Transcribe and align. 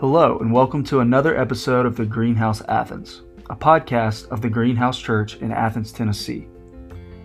Hello, 0.00 0.38
and 0.38 0.52
welcome 0.52 0.84
to 0.84 1.00
another 1.00 1.36
episode 1.36 1.84
of 1.84 1.96
the 1.96 2.06
Greenhouse 2.06 2.62
Athens, 2.68 3.22
a 3.50 3.56
podcast 3.56 4.28
of 4.28 4.40
the 4.40 4.48
Greenhouse 4.48 4.96
Church 4.96 5.38
in 5.38 5.50
Athens, 5.50 5.90
Tennessee. 5.90 6.46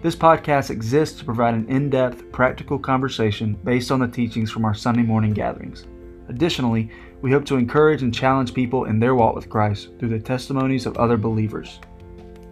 This 0.02 0.16
podcast 0.16 0.72
exists 0.72 1.20
to 1.20 1.24
provide 1.24 1.54
an 1.54 1.70
in 1.70 1.92
depth, 1.92 2.32
practical 2.32 2.80
conversation 2.80 3.54
based 3.64 3.92
on 3.92 4.00
the 4.00 4.08
teachings 4.08 4.50
from 4.50 4.66
our 4.66 4.74
Sunday 4.74 5.04
morning 5.04 5.34
gatherings. 5.34 5.86
Additionally, 6.30 6.90
we 7.22 7.32
hope 7.32 7.46
to 7.46 7.58
encourage 7.58 8.02
and 8.02 8.12
challenge 8.12 8.56
people 8.56 8.86
in 8.86 9.00
their 9.00 9.14
walk 9.14 9.36
with 9.36 9.52
Christ 9.52 9.90
through 10.00 10.10
the 10.10 10.20
testimonies 10.20 10.88
of 10.88 10.98
other 10.98 11.16
believers. 11.16 11.80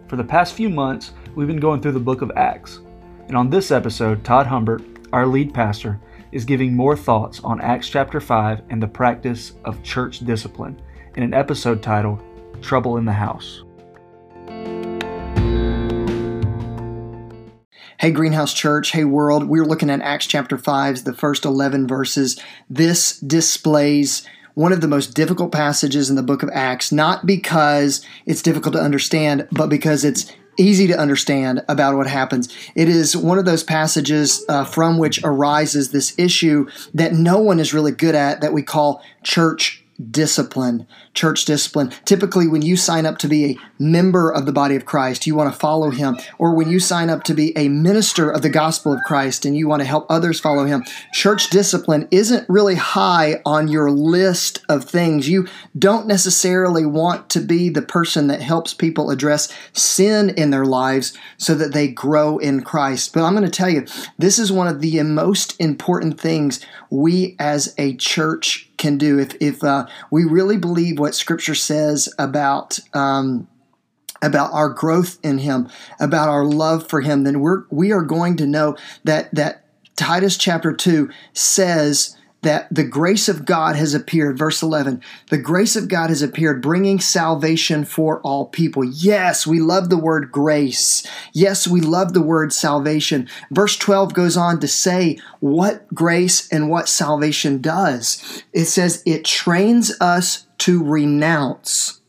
For 0.06 0.14
the 0.14 0.22
past 0.22 0.54
few 0.54 0.70
months, 0.70 1.14
we've 1.34 1.48
been 1.48 1.58
going 1.58 1.80
through 1.80 1.92
the 1.92 1.98
book 1.98 2.22
of 2.22 2.30
Acts, 2.36 2.78
and 3.26 3.36
on 3.36 3.50
this 3.50 3.72
episode, 3.72 4.22
Todd 4.22 4.46
Humbert, 4.46 4.84
our 5.12 5.26
lead 5.26 5.52
pastor, 5.52 6.00
is 6.32 6.44
giving 6.44 6.74
more 6.74 6.96
thoughts 6.96 7.40
on 7.44 7.60
Acts 7.60 7.88
chapter 7.88 8.20
5 8.20 8.62
and 8.70 8.82
the 8.82 8.88
practice 8.88 9.52
of 9.64 9.82
church 9.82 10.20
discipline 10.20 10.80
in 11.14 11.22
an 11.22 11.34
episode 11.34 11.82
titled 11.82 12.22
Trouble 12.62 12.96
in 12.96 13.04
the 13.04 13.12
House. 13.12 13.62
Hey, 18.00 18.10
Greenhouse 18.10 18.52
Church. 18.52 18.90
Hey, 18.90 19.04
world. 19.04 19.44
We're 19.44 19.64
looking 19.64 19.90
at 19.90 20.00
Acts 20.00 20.26
chapter 20.26 20.58
5, 20.58 21.04
the 21.04 21.12
first 21.12 21.44
11 21.44 21.86
verses. 21.86 22.40
This 22.68 23.20
displays 23.20 24.26
one 24.54 24.72
of 24.72 24.80
the 24.80 24.88
most 24.88 25.14
difficult 25.14 25.52
passages 25.52 26.10
in 26.10 26.16
the 26.16 26.22
book 26.22 26.42
of 26.42 26.50
Acts, 26.52 26.90
not 26.90 27.26
because 27.26 28.04
it's 28.26 28.42
difficult 28.42 28.74
to 28.74 28.82
understand, 28.82 29.46
but 29.52 29.68
because 29.68 30.04
it's 30.04 30.32
easy 30.58 30.86
to 30.86 30.98
understand 30.98 31.62
about 31.68 31.96
what 31.96 32.06
happens. 32.06 32.54
It 32.74 32.88
is 32.88 33.16
one 33.16 33.38
of 33.38 33.44
those 33.44 33.62
passages 33.62 34.44
uh, 34.48 34.64
from 34.64 34.98
which 34.98 35.20
arises 35.24 35.90
this 35.90 36.14
issue 36.18 36.68
that 36.94 37.12
no 37.12 37.38
one 37.38 37.58
is 37.58 37.72
really 37.72 37.92
good 37.92 38.14
at 38.14 38.40
that 38.40 38.52
we 38.52 38.62
call 38.62 39.02
church 39.22 39.81
discipline, 40.10 40.86
church 41.14 41.44
discipline. 41.44 41.92
Typically, 42.04 42.48
when 42.48 42.62
you 42.62 42.76
sign 42.76 43.06
up 43.06 43.18
to 43.18 43.28
be 43.28 43.44
a 43.44 43.58
member 43.78 44.30
of 44.30 44.46
the 44.46 44.52
body 44.52 44.76
of 44.76 44.84
Christ, 44.84 45.26
you 45.26 45.34
want 45.34 45.52
to 45.52 45.58
follow 45.58 45.90
him, 45.90 46.16
or 46.38 46.54
when 46.54 46.68
you 46.68 46.80
sign 46.80 47.10
up 47.10 47.22
to 47.24 47.34
be 47.34 47.56
a 47.56 47.68
minister 47.68 48.30
of 48.30 48.42
the 48.42 48.48
gospel 48.48 48.92
of 48.92 49.00
Christ 49.06 49.44
and 49.44 49.56
you 49.56 49.68
want 49.68 49.80
to 49.80 49.86
help 49.86 50.06
others 50.08 50.40
follow 50.40 50.64
him, 50.64 50.84
church 51.12 51.50
discipline 51.50 52.08
isn't 52.10 52.48
really 52.48 52.74
high 52.74 53.40
on 53.44 53.68
your 53.68 53.90
list 53.90 54.64
of 54.68 54.84
things. 54.84 55.28
You 55.28 55.46
don't 55.78 56.06
necessarily 56.06 56.86
want 56.86 57.30
to 57.30 57.40
be 57.40 57.68
the 57.68 57.82
person 57.82 58.26
that 58.26 58.42
helps 58.42 58.74
people 58.74 59.10
address 59.10 59.52
sin 59.72 60.30
in 60.30 60.50
their 60.50 60.64
lives 60.64 61.16
so 61.36 61.54
that 61.54 61.72
they 61.72 61.88
grow 61.88 62.38
in 62.38 62.62
Christ. 62.62 63.12
But 63.12 63.24
I'm 63.24 63.34
going 63.34 63.44
to 63.44 63.50
tell 63.50 63.70
you, 63.70 63.86
this 64.18 64.38
is 64.38 64.50
one 64.50 64.68
of 64.68 64.80
the 64.80 65.02
most 65.02 65.60
important 65.60 66.20
things 66.20 66.64
we 66.90 67.36
as 67.38 67.74
a 67.78 67.96
church 67.96 68.68
can 68.82 68.98
do. 68.98 69.18
If, 69.18 69.34
if 69.40 69.62
uh, 69.64 69.86
we 70.10 70.24
really 70.24 70.58
believe 70.58 70.98
what 70.98 71.14
Scripture 71.14 71.54
says 71.54 72.12
about 72.18 72.80
um, 72.92 73.48
about 74.20 74.52
our 74.52 74.68
growth 74.68 75.18
in 75.22 75.38
Him, 75.38 75.68
about 76.00 76.28
our 76.28 76.44
love 76.44 76.88
for 76.88 77.00
Him, 77.00 77.22
then 77.22 77.40
we're 77.40 77.62
we 77.70 77.92
are 77.92 78.02
going 78.02 78.36
to 78.38 78.46
know 78.46 78.76
that 79.04 79.32
that 79.34 79.64
Titus 79.96 80.36
chapter 80.36 80.72
two 80.72 81.10
says 81.32 82.16
that 82.42 82.66
the 82.74 82.84
grace 82.84 83.28
of 83.28 83.44
God 83.44 83.76
has 83.76 83.94
appeared. 83.94 84.36
Verse 84.36 84.62
11, 84.62 85.02
the 85.30 85.38
grace 85.38 85.76
of 85.76 85.88
God 85.88 86.10
has 86.10 86.22
appeared, 86.22 86.60
bringing 86.60 87.00
salvation 87.00 87.84
for 87.84 88.20
all 88.20 88.46
people. 88.46 88.84
Yes, 88.84 89.46
we 89.46 89.60
love 89.60 89.88
the 89.88 89.98
word 89.98 90.30
grace. 90.32 91.06
Yes, 91.32 91.66
we 91.66 91.80
love 91.80 92.12
the 92.12 92.22
word 92.22 92.52
salvation. 92.52 93.28
Verse 93.50 93.76
12 93.76 94.12
goes 94.12 94.36
on 94.36 94.60
to 94.60 94.68
say 94.68 95.18
what 95.40 95.86
grace 95.94 96.48
and 96.52 96.68
what 96.68 96.88
salvation 96.88 97.60
does. 97.60 98.42
It 98.52 98.66
says 98.66 99.02
it 99.06 99.24
trains 99.24 99.92
us 100.00 100.46
to 100.58 100.82
renounce 100.82 102.00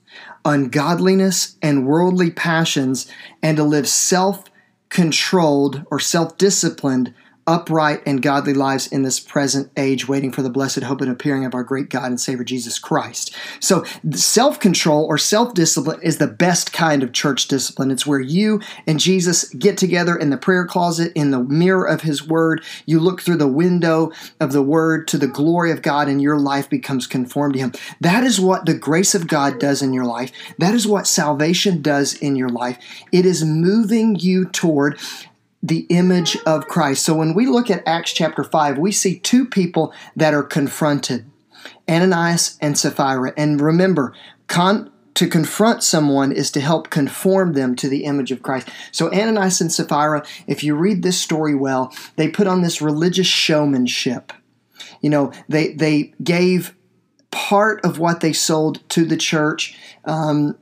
ungodliness 0.46 1.58
and 1.62 1.88
worldly 1.88 2.32
passions 2.32 3.10
and 3.42 3.58
to 3.58 3.64
live 3.64 3.88
self 3.88 4.46
controlled 4.90 5.86
or 5.90 6.00
self 6.00 6.38
disciplined 6.38 7.14
upright 7.46 8.02
and 8.06 8.22
godly 8.22 8.54
lives 8.54 8.88
in 8.88 9.04
this 9.04 9.20
present 9.20 9.70
age, 9.76 10.08
waiting 10.08 10.32
for 10.32 10.42
the 10.42 10.50
blessed 10.50 10.84
hope 10.84 11.02
and 11.02 11.12
appearing 11.12 11.46
of 11.46 11.54
our 11.54 11.64
great 11.64 11.90
God 11.90 12.06
and 12.06 12.20
Savior 12.20 12.44
Jesus 12.44 12.80
Christ. 12.80 13.36
So, 13.60 13.84
self 14.12 14.60
control 14.60 15.06
or 15.06 15.18
self 15.18 15.54
discipline 15.54 16.00
is 16.02 16.18
the 16.18 16.28
best 16.28 16.72
kind 16.74 17.04
of 17.04 17.12
church 17.12 17.48
discipline. 17.48 17.92
It's 17.92 18.08
where 18.08 18.20
you 18.20 18.62
and 18.88 19.00
Jesus 19.00 19.50
get 19.54 19.78
together 19.78 20.16
in 20.16 20.30
the 20.30 20.38
prayer 20.38 20.66
closet, 20.66 21.12
in 21.16 21.32
the 21.32 21.44
mirror 21.44 21.86
of 21.86 22.02
His 22.02 22.26
Word. 22.26 22.64
You 22.86 23.00
look 23.00 23.22
through 23.22 23.38
the 23.38 23.48
window 23.48 24.12
of 24.40 24.54
the 24.54 24.64
Word 24.64 25.08
to 25.10 25.18
the 25.18 25.28
glory 25.28 25.72
of 25.72 25.82
God, 25.82 26.08
and 26.08 26.22
your 26.22 26.38
life 26.38 26.70
becomes 26.70 27.08
conformed 27.08 27.56
to 27.56 27.60
Him. 27.60 27.74
That 28.00 28.24
is 28.24 28.40
what 28.40 28.66
the 28.66 28.74
grace 28.74 29.14
of 29.16 29.28
God 29.28 29.60
does 29.60 29.82
in 29.82 29.94
your 29.94 30.06
life. 30.06 30.32
That 30.60 30.74
is 30.74 30.88
what 30.88 31.08
salvation 31.08 31.82
does 31.82 32.14
in 32.14 32.36
your 32.36 32.50
life. 32.50 32.78
It 33.12 33.26
is 33.26 33.44
moving 33.44 34.16
you 34.16 34.46
toward 34.46 34.98
the 35.64 35.88
image 35.90 36.38
of 36.46 36.68
Christ. 36.68 37.06
So 37.06 37.16
when 37.16 37.34
we 37.34 37.48
look 37.48 37.72
at 37.72 37.88
Acts 37.88 38.12
chapter 38.12 38.44
5, 38.44 38.78
we 38.78 38.92
see 38.92 39.18
two 39.18 39.46
people 39.46 39.94
that 40.16 40.34
are 40.34 40.44
confronted 40.44 41.26
Ananias 41.90 42.58
and 42.62 42.78
Sapphira. 42.78 43.34
And 43.38 43.62
remember, 43.62 44.14
con- 44.48 44.92
to 45.14 45.28
confront 45.28 45.84
someone 45.84 46.32
is 46.32 46.52
to 46.52 46.62
help 46.62 46.90
conform 46.90 47.54
them 47.54 47.76
to 47.78 47.88
the 47.88 48.04
image 48.04 48.32
of 48.32 48.42
Christ. 48.42 48.68
So 48.92 49.12
Ananias 49.14 49.62
and 49.62 49.72
Sapphira, 49.72 50.26
if 50.48 50.64
you 50.64 50.76
read 50.76 51.04
this 51.04 51.22
story 51.22 51.56
well, 51.56 51.94
they 52.16 52.28
put 52.28 52.48
on 52.48 52.62
this 52.62 52.82
religious 52.82 53.28
showmanship. 53.28 54.34
You 55.02 55.10
know, 55.10 55.32
they 55.48 55.74
they 55.74 56.14
gave 56.24 56.76
part 57.32 57.84
of 57.86 58.00
what 58.00 58.22
they 58.22 58.34
sold 58.34 58.88
to 58.90 59.06
the 59.06 59.18
church. 59.18 59.78
Um, 60.06 60.58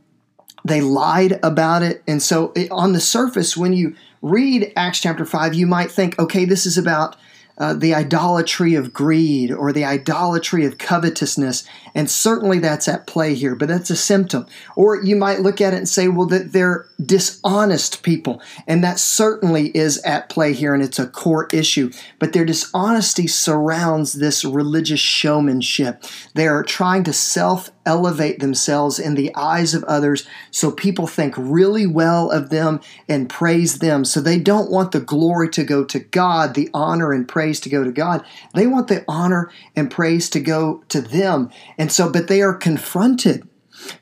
they 0.63 0.81
lied 0.81 1.39
about 1.41 1.81
it, 1.81 2.03
and 2.07 2.21
so 2.21 2.51
it, 2.55 2.69
on 2.71 2.93
the 2.93 2.99
surface, 2.99 3.57
when 3.57 3.73
you 3.73 3.95
read 4.21 4.71
Acts 4.75 4.99
chapter 4.99 5.25
5, 5.25 5.53
you 5.53 5.67
might 5.67 5.91
think, 5.91 6.17
okay, 6.19 6.45
this 6.45 6.65
is 6.65 6.77
about 6.77 7.15
uh, 7.57 7.73
the 7.73 7.93
idolatry 7.93 8.73
of 8.73 8.91
greed 8.91 9.51
or 9.51 9.71
the 9.71 9.85
idolatry 9.85 10.65
of 10.65 10.79
covetousness. 10.79 11.63
And 11.93 12.09
certainly 12.09 12.57
that's 12.57 12.87
at 12.87 13.05
play 13.05 13.35
here, 13.35 13.55
but 13.55 13.67
that's 13.67 13.91
a 13.91 13.95
symptom. 13.95 14.47
Or 14.75 14.99
you 15.03 15.15
might 15.15 15.41
look 15.41 15.61
at 15.61 15.73
it 15.73 15.77
and 15.77 15.87
say, 15.87 16.07
well, 16.07 16.25
that 16.27 16.53
they're 16.53 16.87
dishonest 17.05 18.01
people. 18.01 18.41
And 18.65 18.83
that 18.83 18.99
certainly 18.99 19.67
is 19.77 19.99
at 19.99 20.29
play 20.29 20.53
here, 20.53 20.73
and 20.73 20.81
it's 20.81 20.97
a 20.97 21.05
core 21.07 21.49
issue. 21.51 21.91
But 22.17 22.33
their 22.33 22.45
dishonesty 22.45 23.27
surrounds 23.27 24.13
this 24.13 24.43
religious 24.43 24.99
showmanship. 24.99 26.03
They 26.33 26.47
are 26.47 26.63
trying 26.63 27.03
to 27.03 27.13
self 27.13 27.69
elevate 27.85 28.39
themselves 28.39 28.99
in 28.99 29.15
the 29.15 29.33
eyes 29.35 29.73
of 29.73 29.83
others 29.85 30.27
so 30.51 30.71
people 30.71 31.07
think 31.07 31.33
really 31.37 31.87
well 31.87 32.31
of 32.31 32.49
them 32.49 32.79
and 33.07 33.29
praise 33.29 33.79
them. 33.79 34.05
So 34.05 34.21
they 34.21 34.39
don't 34.39 34.71
want 34.71 34.91
the 34.91 34.99
glory 34.99 35.49
to 35.49 35.63
go 35.63 35.83
to 35.85 35.99
God, 35.99 36.53
the 36.53 36.69
honor 36.73 37.11
and 37.11 37.27
praise 37.27 37.59
to 37.61 37.69
go 37.69 37.83
to 37.83 37.91
God. 37.91 38.23
They 38.53 38.67
want 38.67 38.87
the 38.87 39.03
honor 39.07 39.51
and 39.75 39.89
praise 39.89 40.29
to 40.31 40.39
go 40.39 40.83
to 40.89 41.01
them. 41.01 41.49
And 41.77 41.91
so, 41.91 42.11
but 42.11 42.27
they 42.27 42.41
are 42.41 42.53
confronted. 42.53 43.47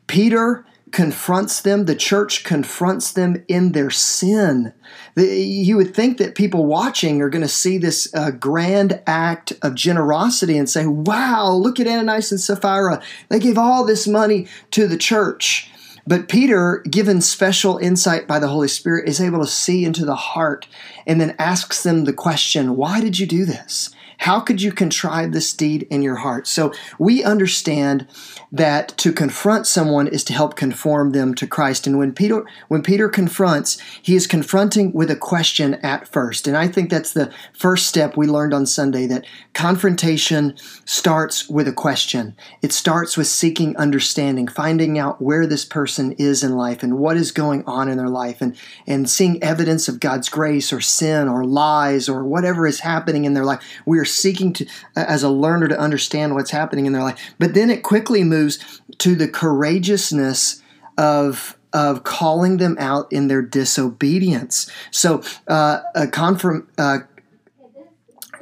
Peter 0.08 0.66
confronts 0.92 1.62
them, 1.62 1.86
the 1.86 1.96
church 1.96 2.44
confronts 2.44 3.12
them 3.12 3.44
in 3.48 3.72
their 3.74 3.90
sin. 3.90 4.74
You 5.16 5.78
would 5.78 5.96
think 5.96 6.18
that 6.18 6.36
people 6.36 6.66
watching 6.66 7.22
are 7.22 7.30
going 7.30 7.42
to 7.42 7.48
see 7.48 7.78
this 7.78 8.14
uh, 8.14 8.32
grand 8.32 9.02
act 9.06 9.54
of 9.62 9.76
generosity 9.76 10.58
and 10.58 10.70
say, 10.70 10.86
wow, 10.86 11.52
look 11.52 11.80
at 11.80 11.88
Ananias 11.88 12.32
and 12.32 12.40
Sapphira. 12.40 13.02
They 13.30 13.40
gave 13.40 13.58
all 13.58 13.86
this 13.86 14.08
money 14.08 14.48
to 14.72 14.88
the 14.88 14.98
church. 14.98 15.72
But 16.08 16.28
Peter, 16.28 16.84
given 16.90 17.22
special 17.22 17.78
insight 17.78 18.28
by 18.28 18.40
the 18.40 18.48
Holy 18.48 18.68
Spirit, 18.68 19.08
is 19.08 19.22
able 19.22 19.42
to 19.42 19.48
see 19.48 19.86
into 19.86 20.06
the 20.06 20.16
heart 20.16 20.68
and 21.06 21.22
then 21.22 21.36
asks 21.38 21.84
them 21.84 22.06
the 22.06 22.14
question, 22.14 22.76
why 22.76 23.00
did 23.00 23.20
you 23.20 23.28
do 23.28 23.46
this? 23.46 23.92
How 24.20 24.42
could 24.42 24.62
you 24.62 24.74
contrive 24.74 25.32
this 25.32 25.54
deed 25.54 25.88
in 25.90 26.02
your 26.02 26.18
heart? 26.18 26.46
So 26.46 26.74
we 27.00 27.24
understand 27.24 28.06
that 28.52 28.90
to 28.98 29.14
confront 29.14 29.66
someone 29.66 30.08
is 30.08 30.26
to 30.26 30.34
help 30.34 30.58
conform 30.58 31.12
them 31.12 31.34
to 31.36 31.48
Christ. 31.48 31.88
And 31.88 31.98
when 31.98 32.14
Peter 32.14 32.46
when 32.68 32.84
Peter 32.84 33.08
confronts, 33.08 33.80
he 34.02 34.16
is 34.16 34.28
confronting 34.28 34.92
with 34.92 35.10
a 35.10 35.16
question 35.16 35.76
at 35.76 36.08
first. 36.08 36.48
And 36.48 36.58
I 36.58 36.68
think 36.68 36.90
that's 36.90 37.14
the 37.14 37.32
first 37.54 37.88
step 37.88 38.18
we 38.18 38.28
learned 38.28 38.54
on 38.54 38.66
Sunday 38.66 39.08
that 39.08 39.26
confrontation 39.54 40.58
starts 40.84 41.48
with 41.50 41.68
a 41.68 41.74
question. 41.74 42.36
It 42.62 42.74
starts 42.74 43.16
with 43.16 43.28
seeking 43.28 43.78
understanding, 43.78 44.50
finding 44.50 45.00
out 45.00 45.22
where 45.22 45.48
this 45.48 45.64
person 45.64 46.12
is 46.14 46.44
in 46.44 46.58
life 46.58 46.84
and 46.84 47.00
what 47.00 47.16
is 47.16 47.32
going 47.32 47.64
on 47.66 47.88
in 47.88 47.98
their 47.98 48.10
life 48.10 48.42
and 48.42 48.58
and 48.86 49.10
seeing 49.10 49.42
evidence 49.42 49.88
of 49.88 50.02
God's 50.02 50.28
grace 50.28 50.74
or 50.74 50.82
sin 50.82 51.30
or 51.30 51.46
lies 51.46 52.10
or 52.10 52.26
whatever 52.26 52.68
is 52.68 52.82
happening 52.82 53.24
in 53.24 53.34
their 53.34 53.46
life. 53.46 53.64
We 53.86 53.98
are 54.00 54.09
seeking 54.14 54.54
to 54.54 54.66
as 54.96 55.24
a 55.24 55.30
learner 55.30 55.68
to 55.68 55.80
understand 55.80 56.36
what's 56.36 56.52
happening 56.52 56.86
in 56.86 56.94
their 56.94 57.04
life. 57.04 57.34
But 57.40 57.54
then 57.54 57.70
it 57.70 57.84
quickly 57.84 58.24
moves 58.24 58.60
to 59.00 59.16
the 59.16 59.28
courageousness 59.28 60.62
of 60.98 61.58
of 61.72 62.04
calling 62.04 62.58
them 62.58 62.76
out 62.80 63.12
in 63.12 63.28
their 63.28 63.44
disobedience. 63.44 64.72
So 64.92 65.22
uh, 65.48 65.82
a 65.94 66.08
confront, 66.08 66.66
uh, 66.78 67.00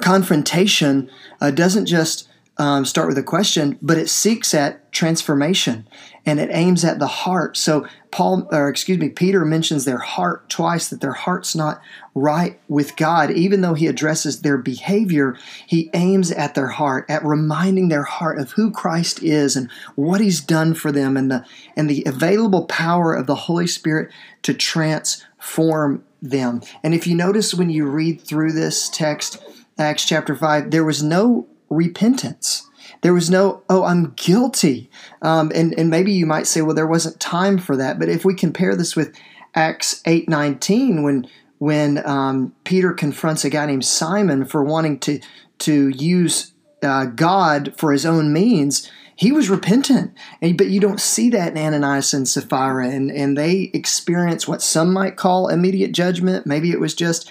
confrontation 0.00 1.10
uh, 1.40 1.50
doesn't 1.50 1.86
just 1.86 2.28
um, 2.58 2.84
start 2.84 3.06
with 3.06 3.18
a 3.18 3.22
question, 3.22 3.78
but 3.80 3.98
it 3.98 4.10
seeks 4.10 4.52
at 4.52 4.90
transformation 4.90 5.86
and 6.26 6.40
it 6.40 6.50
aims 6.52 6.84
at 6.84 6.98
the 6.98 7.06
heart. 7.06 7.56
So 7.56 7.86
Paul, 8.10 8.48
or 8.50 8.68
excuse 8.68 8.98
me, 8.98 9.10
Peter 9.10 9.44
mentions 9.44 9.84
their 9.84 9.98
heart 9.98 10.48
twice 10.48 10.88
that 10.88 11.00
their 11.00 11.12
heart's 11.12 11.54
not 11.54 11.80
right 12.16 12.58
with 12.66 12.96
God. 12.96 13.30
Even 13.30 13.60
though 13.60 13.74
he 13.74 13.86
addresses 13.86 14.42
their 14.42 14.58
behavior, 14.58 15.36
he 15.66 15.88
aims 15.94 16.32
at 16.32 16.56
their 16.56 16.66
heart, 16.66 17.06
at 17.08 17.24
reminding 17.24 17.88
their 17.88 18.02
heart 18.02 18.40
of 18.40 18.50
who 18.52 18.72
Christ 18.72 19.22
is 19.22 19.54
and 19.54 19.70
what 19.94 20.20
he's 20.20 20.40
done 20.40 20.74
for 20.74 20.90
them 20.90 21.16
and 21.16 21.30
the 21.30 21.44
and 21.76 21.88
the 21.88 22.02
available 22.06 22.66
power 22.66 23.14
of 23.14 23.28
the 23.28 23.36
Holy 23.36 23.68
Spirit 23.68 24.10
to 24.42 24.52
transform 24.52 26.04
them. 26.20 26.60
And 26.82 26.92
if 26.92 27.06
you 27.06 27.14
notice 27.14 27.54
when 27.54 27.70
you 27.70 27.86
read 27.86 28.20
through 28.20 28.52
this 28.52 28.88
text, 28.88 29.40
Acts 29.78 30.04
chapter 30.04 30.34
5, 30.34 30.72
there 30.72 30.84
was 30.84 31.04
no 31.04 31.46
repentance. 31.70 32.68
There 33.02 33.14
was 33.14 33.30
no, 33.30 33.62
oh, 33.68 33.84
I'm 33.84 34.12
guilty. 34.16 34.90
Um, 35.22 35.52
and, 35.54 35.78
and 35.78 35.90
maybe 35.90 36.12
you 36.12 36.26
might 36.26 36.46
say, 36.46 36.62
well, 36.62 36.74
there 36.74 36.86
wasn't 36.86 37.20
time 37.20 37.58
for 37.58 37.76
that. 37.76 37.98
But 37.98 38.08
if 38.08 38.24
we 38.24 38.34
compare 38.34 38.74
this 38.74 38.96
with 38.96 39.14
Acts 39.54 40.02
8 40.04 40.28
19, 40.28 41.02
when, 41.02 41.28
when 41.58 42.04
um, 42.06 42.54
Peter 42.64 42.92
confronts 42.92 43.44
a 43.44 43.50
guy 43.50 43.66
named 43.66 43.84
Simon 43.84 44.44
for 44.44 44.64
wanting 44.64 44.98
to, 45.00 45.20
to 45.58 45.88
use 45.90 46.52
uh, 46.82 47.06
God 47.06 47.74
for 47.76 47.92
his 47.92 48.06
own 48.06 48.32
means, 48.32 48.90
he 49.16 49.32
was 49.32 49.50
repentant. 49.50 50.14
And, 50.40 50.56
but 50.56 50.68
you 50.68 50.80
don't 50.80 51.00
see 51.00 51.28
that 51.30 51.50
in 51.50 51.58
Ananias 51.58 52.14
and 52.14 52.28
Sapphira. 52.28 52.88
And, 52.88 53.10
and 53.10 53.36
they 53.36 53.70
experience 53.74 54.46
what 54.46 54.62
some 54.62 54.92
might 54.92 55.16
call 55.16 55.48
immediate 55.48 55.92
judgment. 55.92 56.46
Maybe 56.46 56.70
it 56.70 56.80
was 56.80 56.94
just 56.94 57.28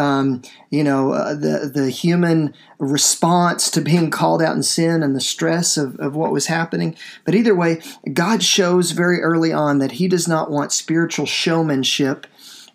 um, 0.00 0.42
you 0.70 0.82
know, 0.82 1.12
uh, 1.12 1.34
the 1.34 1.70
the 1.72 1.90
human 1.90 2.54
response 2.78 3.70
to 3.70 3.80
being 3.80 4.10
called 4.10 4.42
out 4.42 4.56
in 4.56 4.62
sin 4.62 5.02
and 5.02 5.14
the 5.14 5.20
stress 5.20 5.76
of, 5.76 5.96
of 6.00 6.16
what 6.16 6.32
was 6.32 6.46
happening. 6.46 6.96
But 7.24 7.34
either 7.34 7.54
way, 7.54 7.80
God 8.12 8.42
shows 8.42 8.92
very 8.92 9.20
early 9.20 9.52
on 9.52 9.78
that 9.78 9.92
He 9.92 10.08
does 10.08 10.26
not 10.26 10.50
want 10.50 10.72
spiritual 10.72 11.26
showmanship 11.26 12.26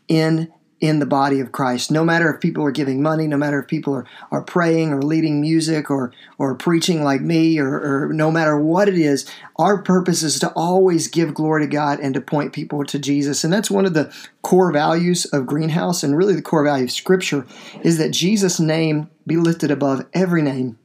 in 0.08 0.54
in 0.88 1.00
the 1.00 1.06
body 1.06 1.40
of 1.40 1.52
Christ. 1.52 1.92
No 1.92 2.04
matter 2.04 2.34
if 2.34 2.42
people 2.42 2.64
are 2.64 2.72
giving 2.72 3.02
money, 3.02 3.28
no 3.28 3.38
matter 3.38 3.60
if 3.60 3.68
people 3.68 3.94
are, 3.94 4.06
are 4.32 4.42
praying 4.42 4.94
or 4.94 5.02
leading 5.02 5.42
music 5.42 5.90
or, 5.90 6.12
or 6.38 6.56
preaching 6.56 7.04
like 7.04 7.22
me, 7.22 7.60
or, 7.60 8.08
or 8.08 8.14
no 8.14 8.32
matter 8.32 8.58
what 8.60 8.88
it 8.88 8.98
is, 8.98 9.26
our 9.58 9.82
purpose 9.82 10.24
is 10.24 10.40
to 10.40 10.52
always 10.54 11.08
give 11.08 11.34
glory 11.34 11.66
to 11.66 11.68
God 11.68 12.00
and 12.00 12.14
to 12.14 12.22
point 12.22 12.54
people 12.54 12.84
to 12.86 13.00
Jesus. 13.00 13.44
And 13.44 13.52
that's 13.52 13.72
one 13.72 13.86
of 13.86 13.94
the 13.94 14.14
core 14.42 14.72
values 14.72 15.26
of 15.26 15.46
Greenhouse 15.46 16.04
and 16.04 16.18
really 16.18 16.36
the 16.36 16.42
core 16.42 16.64
value 16.64 16.86
of 16.86 16.92
Scripture 16.92 17.46
is 17.84 17.98
that 17.98 18.12
Jesus' 18.12 18.60
name 18.60 19.10
be 19.26 19.38
lifted 19.38 19.72
above 19.72 20.06
every 20.14 20.42
name, 20.42 20.78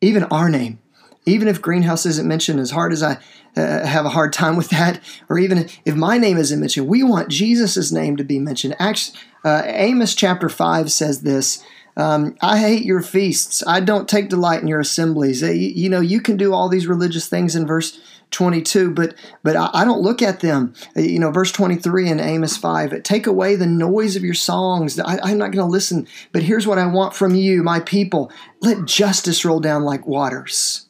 even 0.00 0.24
our 0.24 0.48
name 0.48 0.78
even 1.26 1.48
if 1.48 1.62
greenhouse 1.62 2.04
isn't 2.06 2.28
mentioned 2.28 2.60
as 2.60 2.70
hard 2.70 2.92
as 2.92 3.02
i 3.02 3.18
uh, 3.56 3.86
have 3.86 4.04
a 4.04 4.10
hard 4.10 4.32
time 4.32 4.56
with 4.56 4.70
that 4.70 5.00
or 5.28 5.38
even 5.38 5.68
if 5.84 5.94
my 5.94 6.18
name 6.18 6.36
isn't 6.36 6.60
mentioned 6.60 6.88
we 6.88 7.02
want 7.02 7.28
jesus' 7.28 7.92
name 7.92 8.16
to 8.16 8.24
be 8.24 8.38
mentioned 8.38 8.74
Acts, 8.78 9.12
uh, 9.44 9.62
amos 9.64 10.14
chapter 10.14 10.48
5 10.48 10.90
says 10.90 11.22
this 11.22 11.64
um, 11.96 12.36
I 12.40 12.58
hate 12.58 12.84
your 12.84 13.02
feasts. 13.02 13.62
I 13.66 13.80
don't 13.80 14.08
take 14.08 14.28
delight 14.28 14.60
in 14.60 14.68
your 14.68 14.80
assemblies. 14.80 15.42
Uh, 15.42 15.50
you, 15.50 15.68
you, 15.68 15.88
know, 15.88 16.00
you 16.00 16.20
can 16.20 16.36
do 16.36 16.52
all 16.52 16.68
these 16.68 16.86
religious 16.86 17.28
things 17.28 17.54
in 17.54 17.66
verse 17.66 18.00
22, 18.30 18.90
but 18.90 19.14
but 19.44 19.54
I, 19.54 19.70
I 19.72 19.84
don't 19.84 20.02
look 20.02 20.20
at 20.20 20.40
them. 20.40 20.74
Uh, 20.96 21.02
you 21.02 21.20
know, 21.20 21.30
verse 21.30 21.52
23 21.52 22.08
in 22.08 22.20
Amos 22.20 22.56
5. 22.56 23.02
Take 23.04 23.26
away 23.26 23.54
the 23.54 23.66
noise 23.66 24.16
of 24.16 24.24
your 24.24 24.34
songs. 24.34 24.98
I, 24.98 25.18
I'm 25.22 25.38
not 25.38 25.52
going 25.52 25.64
to 25.64 25.72
listen. 25.72 26.08
But 26.32 26.42
here's 26.42 26.66
what 26.66 26.78
I 26.78 26.86
want 26.86 27.14
from 27.14 27.34
you, 27.34 27.62
my 27.62 27.80
people. 27.80 28.32
Let 28.60 28.86
justice 28.86 29.44
roll 29.44 29.60
down 29.60 29.84
like 29.84 30.06
waters. 30.06 30.83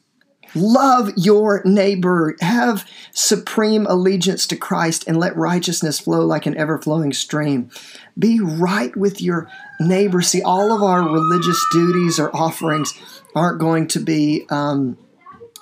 Love 0.54 1.10
your 1.16 1.62
neighbor. 1.64 2.36
Have 2.40 2.88
supreme 3.12 3.86
allegiance 3.86 4.46
to 4.48 4.56
Christ 4.56 5.04
and 5.06 5.18
let 5.18 5.36
righteousness 5.36 6.00
flow 6.00 6.24
like 6.24 6.46
an 6.46 6.56
ever 6.56 6.78
flowing 6.78 7.12
stream. 7.12 7.70
Be 8.18 8.40
right 8.40 8.96
with 8.96 9.20
your 9.20 9.50
neighbor. 9.80 10.22
See, 10.22 10.42
all 10.42 10.72
of 10.72 10.82
our 10.82 11.02
religious 11.02 11.64
duties 11.72 12.18
or 12.18 12.34
offerings 12.34 12.94
aren't 13.34 13.60
going 13.60 13.88
to 13.88 14.00
be 14.00 14.46
um, 14.50 14.96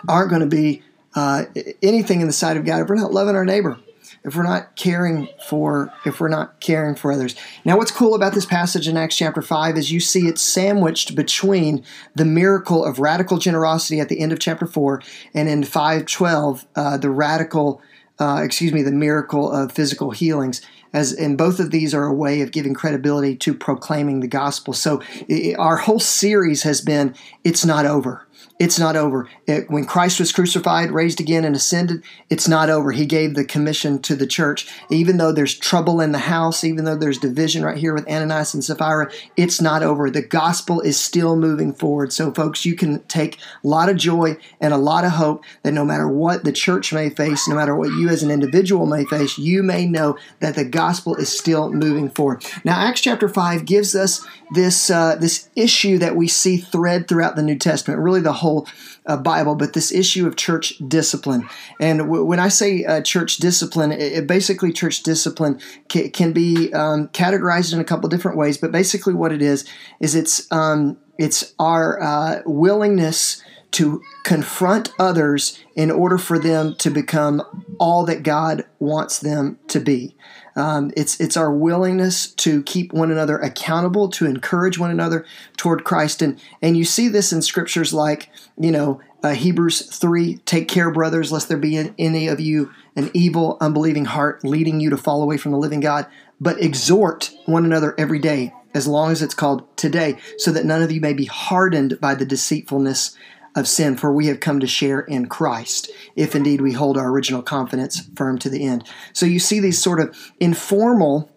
aren't 0.08 0.30
going 0.30 0.42
to 0.42 0.46
be 0.46 0.82
uh, 1.14 1.44
anything 1.82 2.20
in 2.20 2.26
the 2.26 2.32
sight 2.32 2.56
of 2.56 2.64
God 2.64 2.82
if 2.82 2.88
we're 2.88 2.96
not 2.96 3.12
loving 3.12 3.36
our 3.36 3.44
neighbor 3.44 3.78
if 4.24 4.36
we're 4.36 4.42
not 4.42 4.76
caring 4.76 5.28
for 5.48 5.92
if 6.06 6.20
we're 6.20 6.28
not 6.28 6.60
caring 6.60 6.94
for 6.94 7.12
others. 7.12 7.34
Now 7.64 7.76
what's 7.76 7.90
cool 7.90 8.14
about 8.14 8.34
this 8.34 8.46
passage 8.46 8.88
in 8.88 8.96
Acts 8.96 9.16
chapter 9.16 9.42
5 9.42 9.76
is 9.76 9.90
you 9.90 10.00
see 10.00 10.28
it 10.28 10.38
sandwiched 10.38 11.14
between 11.14 11.84
the 12.14 12.24
miracle 12.24 12.84
of 12.84 12.98
radical 12.98 13.38
generosity 13.38 14.00
at 14.00 14.08
the 14.08 14.20
end 14.20 14.32
of 14.32 14.38
chapter 14.38 14.66
4 14.66 15.02
and 15.34 15.48
in 15.48 15.64
512 15.64 16.66
uh, 16.76 16.96
the 16.96 17.10
radical 17.10 17.80
uh, 18.18 18.40
excuse 18.42 18.72
me 18.72 18.82
the 18.82 18.92
miracle 18.92 19.50
of 19.50 19.72
physical 19.72 20.10
healings. 20.10 20.62
As 20.92 21.12
and 21.12 21.38
both 21.38 21.58
of 21.58 21.70
these 21.70 21.94
are 21.94 22.04
a 22.04 22.12
way 22.12 22.42
of 22.42 22.52
giving 22.52 22.74
credibility 22.74 23.34
to 23.36 23.54
proclaiming 23.54 24.20
the 24.20 24.28
gospel. 24.28 24.74
So 24.74 25.00
it, 25.26 25.58
our 25.58 25.78
whole 25.78 25.98
series 25.98 26.62
has 26.64 26.82
been 26.82 27.14
it's 27.44 27.64
not 27.64 27.86
over 27.86 28.26
it's 28.58 28.78
not 28.78 28.94
over. 28.94 29.28
It, 29.46 29.70
when 29.70 29.84
Christ 29.84 30.20
was 30.20 30.30
crucified, 30.30 30.92
raised 30.92 31.20
again, 31.20 31.44
and 31.44 31.56
ascended, 31.56 32.02
it's 32.30 32.46
not 32.46 32.70
over. 32.70 32.92
He 32.92 33.06
gave 33.06 33.34
the 33.34 33.44
commission 33.44 34.00
to 34.02 34.14
the 34.14 34.26
church. 34.26 34.68
Even 34.88 35.16
though 35.16 35.32
there's 35.32 35.58
trouble 35.58 36.00
in 36.00 36.12
the 36.12 36.18
house, 36.18 36.62
even 36.62 36.84
though 36.84 36.96
there's 36.96 37.18
division 37.18 37.64
right 37.64 37.76
here 37.76 37.92
with 37.92 38.08
Ananias 38.08 38.54
and 38.54 38.62
Sapphira, 38.62 39.10
it's 39.36 39.60
not 39.60 39.82
over. 39.82 40.10
The 40.10 40.22
gospel 40.22 40.80
is 40.80 40.98
still 40.98 41.34
moving 41.34 41.72
forward. 41.72 42.12
So, 42.12 42.32
folks, 42.32 42.64
you 42.64 42.76
can 42.76 43.02
take 43.04 43.38
a 43.64 43.66
lot 43.66 43.88
of 43.88 43.96
joy 43.96 44.36
and 44.60 44.72
a 44.72 44.78
lot 44.78 45.04
of 45.04 45.12
hope 45.12 45.44
that 45.62 45.72
no 45.72 45.84
matter 45.84 46.06
what 46.06 46.44
the 46.44 46.52
church 46.52 46.92
may 46.92 47.10
face, 47.10 47.48
no 47.48 47.56
matter 47.56 47.74
what 47.74 47.90
you 47.90 48.08
as 48.08 48.22
an 48.22 48.30
individual 48.30 48.86
may 48.86 49.04
face, 49.04 49.38
you 49.38 49.62
may 49.62 49.86
know 49.86 50.16
that 50.40 50.54
the 50.54 50.64
gospel 50.64 51.16
is 51.16 51.36
still 51.36 51.72
moving 51.72 52.08
forward. 52.08 52.44
Now, 52.64 52.78
Acts 52.78 53.00
chapter 53.00 53.28
5 53.28 53.64
gives 53.64 53.94
us 53.94 54.24
this, 54.54 54.90
uh, 54.90 55.16
this 55.16 55.48
issue 55.56 55.98
that 55.98 56.16
we 56.16 56.28
see 56.28 56.58
thread 56.58 57.08
throughout 57.08 57.36
the 57.36 57.42
New 57.42 57.58
Testament, 57.58 58.00
really 58.00 58.20
the 58.20 58.31
whole 58.32 58.52
whole 58.52 58.66
uh, 59.06 59.16
Bible, 59.16 59.54
but 59.54 59.72
this 59.72 59.92
issue 59.92 60.26
of 60.26 60.36
church 60.36 60.74
discipline. 60.86 61.48
And 61.80 61.98
w- 62.00 62.24
when 62.24 62.38
I 62.38 62.48
say 62.48 62.84
uh, 62.84 63.02
church 63.02 63.38
discipline, 63.38 63.92
it, 63.92 64.12
it 64.12 64.26
basically 64.26 64.72
church 64.72 65.02
discipline 65.02 65.60
ca- 65.90 66.10
can 66.10 66.32
be 66.32 66.72
um, 66.72 67.08
categorized 67.08 67.72
in 67.72 67.80
a 67.80 67.84
couple 67.84 68.08
different 68.08 68.36
ways. 68.36 68.58
But 68.58 68.72
basically, 68.72 69.14
what 69.14 69.32
it 69.32 69.42
is 69.42 69.64
is 70.00 70.14
it's 70.14 70.50
um, 70.52 70.98
it's 71.18 71.54
our 71.58 72.00
uh, 72.00 72.42
willingness 72.46 73.42
to 73.72 74.02
confront 74.22 74.92
others 74.98 75.58
in 75.74 75.90
order 75.90 76.18
for 76.18 76.38
them 76.38 76.74
to 76.76 76.90
become 76.90 77.42
all 77.78 78.04
that 78.04 78.22
God 78.22 78.64
wants 78.78 79.18
them 79.18 79.58
to 79.68 79.80
be. 79.80 80.14
Um, 80.54 80.92
it's 80.96 81.18
it's 81.18 81.36
our 81.36 81.52
willingness 81.52 82.30
to 82.34 82.62
keep 82.64 82.92
one 82.92 83.10
another 83.10 83.38
accountable, 83.38 84.08
to 84.10 84.26
encourage 84.26 84.78
one 84.78 84.90
another 84.90 85.24
toward 85.56 85.84
Christ, 85.84 86.20
and 86.20 86.38
and 86.60 86.76
you 86.76 86.84
see 86.84 87.08
this 87.08 87.32
in 87.32 87.40
scriptures 87.40 87.94
like 87.94 88.30
you 88.58 88.70
know 88.70 89.00
uh, 89.22 89.32
Hebrews 89.32 89.86
three, 89.96 90.36
take 90.38 90.68
care, 90.68 90.90
brothers, 90.90 91.32
lest 91.32 91.48
there 91.48 91.56
be 91.56 91.76
in 91.76 91.94
any 91.98 92.28
of 92.28 92.40
you 92.40 92.70
an 92.96 93.10
evil, 93.14 93.56
unbelieving 93.60 94.04
heart 94.04 94.44
leading 94.44 94.80
you 94.80 94.90
to 94.90 94.96
fall 94.96 95.22
away 95.22 95.38
from 95.38 95.52
the 95.52 95.58
living 95.58 95.80
God, 95.80 96.06
but 96.40 96.60
exhort 96.60 97.30
one 97.46 97.64
another 97.64 97.94
every 97.96 98.18
day, 98.18 98.52
as 98.74 98.86
long 98.86 99.10
as 99.10 99.22
it's 99.22 99.34
called 99.34 99.64
today, 99.78 100.18
so 100.36 100.50
that 100.52 100.66
none 100.66 100.82
of 100.82 100.92
you 100.92 101.00
may 101.00 101.14
be 101.14 101.24
hardened 101.24 101.98
by 102.00 102.14
the 102.14 102.26
deceitfulness 102.26 103.16
of 103.54 103.68
sin, 103.68 103.96
for 103.96 104.12
we 104.12 104.26
have 104.26 104.40
come 104.40 104.60
to 104.60 104.66
share 104.66 105.00
in 105.00 105.26
Christ, 105.26 105.90
if 106.16 106.34
indeed 106.34 106.60
we 106.60 106.72
hold 106.72 106.96
our 106.96 107.10
original 107.10 107.42
confidence 107.42 108.08
firm 108.16 108.38
to 108.38 108.48
the 108.48 108.64
end. 108.64 108.88
So 109.12 109.26
you 109.26 109.38
see 109.38 109.60
these 109.60 109.82
sort 109.82 110.00
of 110.00 110.16
informal 110.40 111.30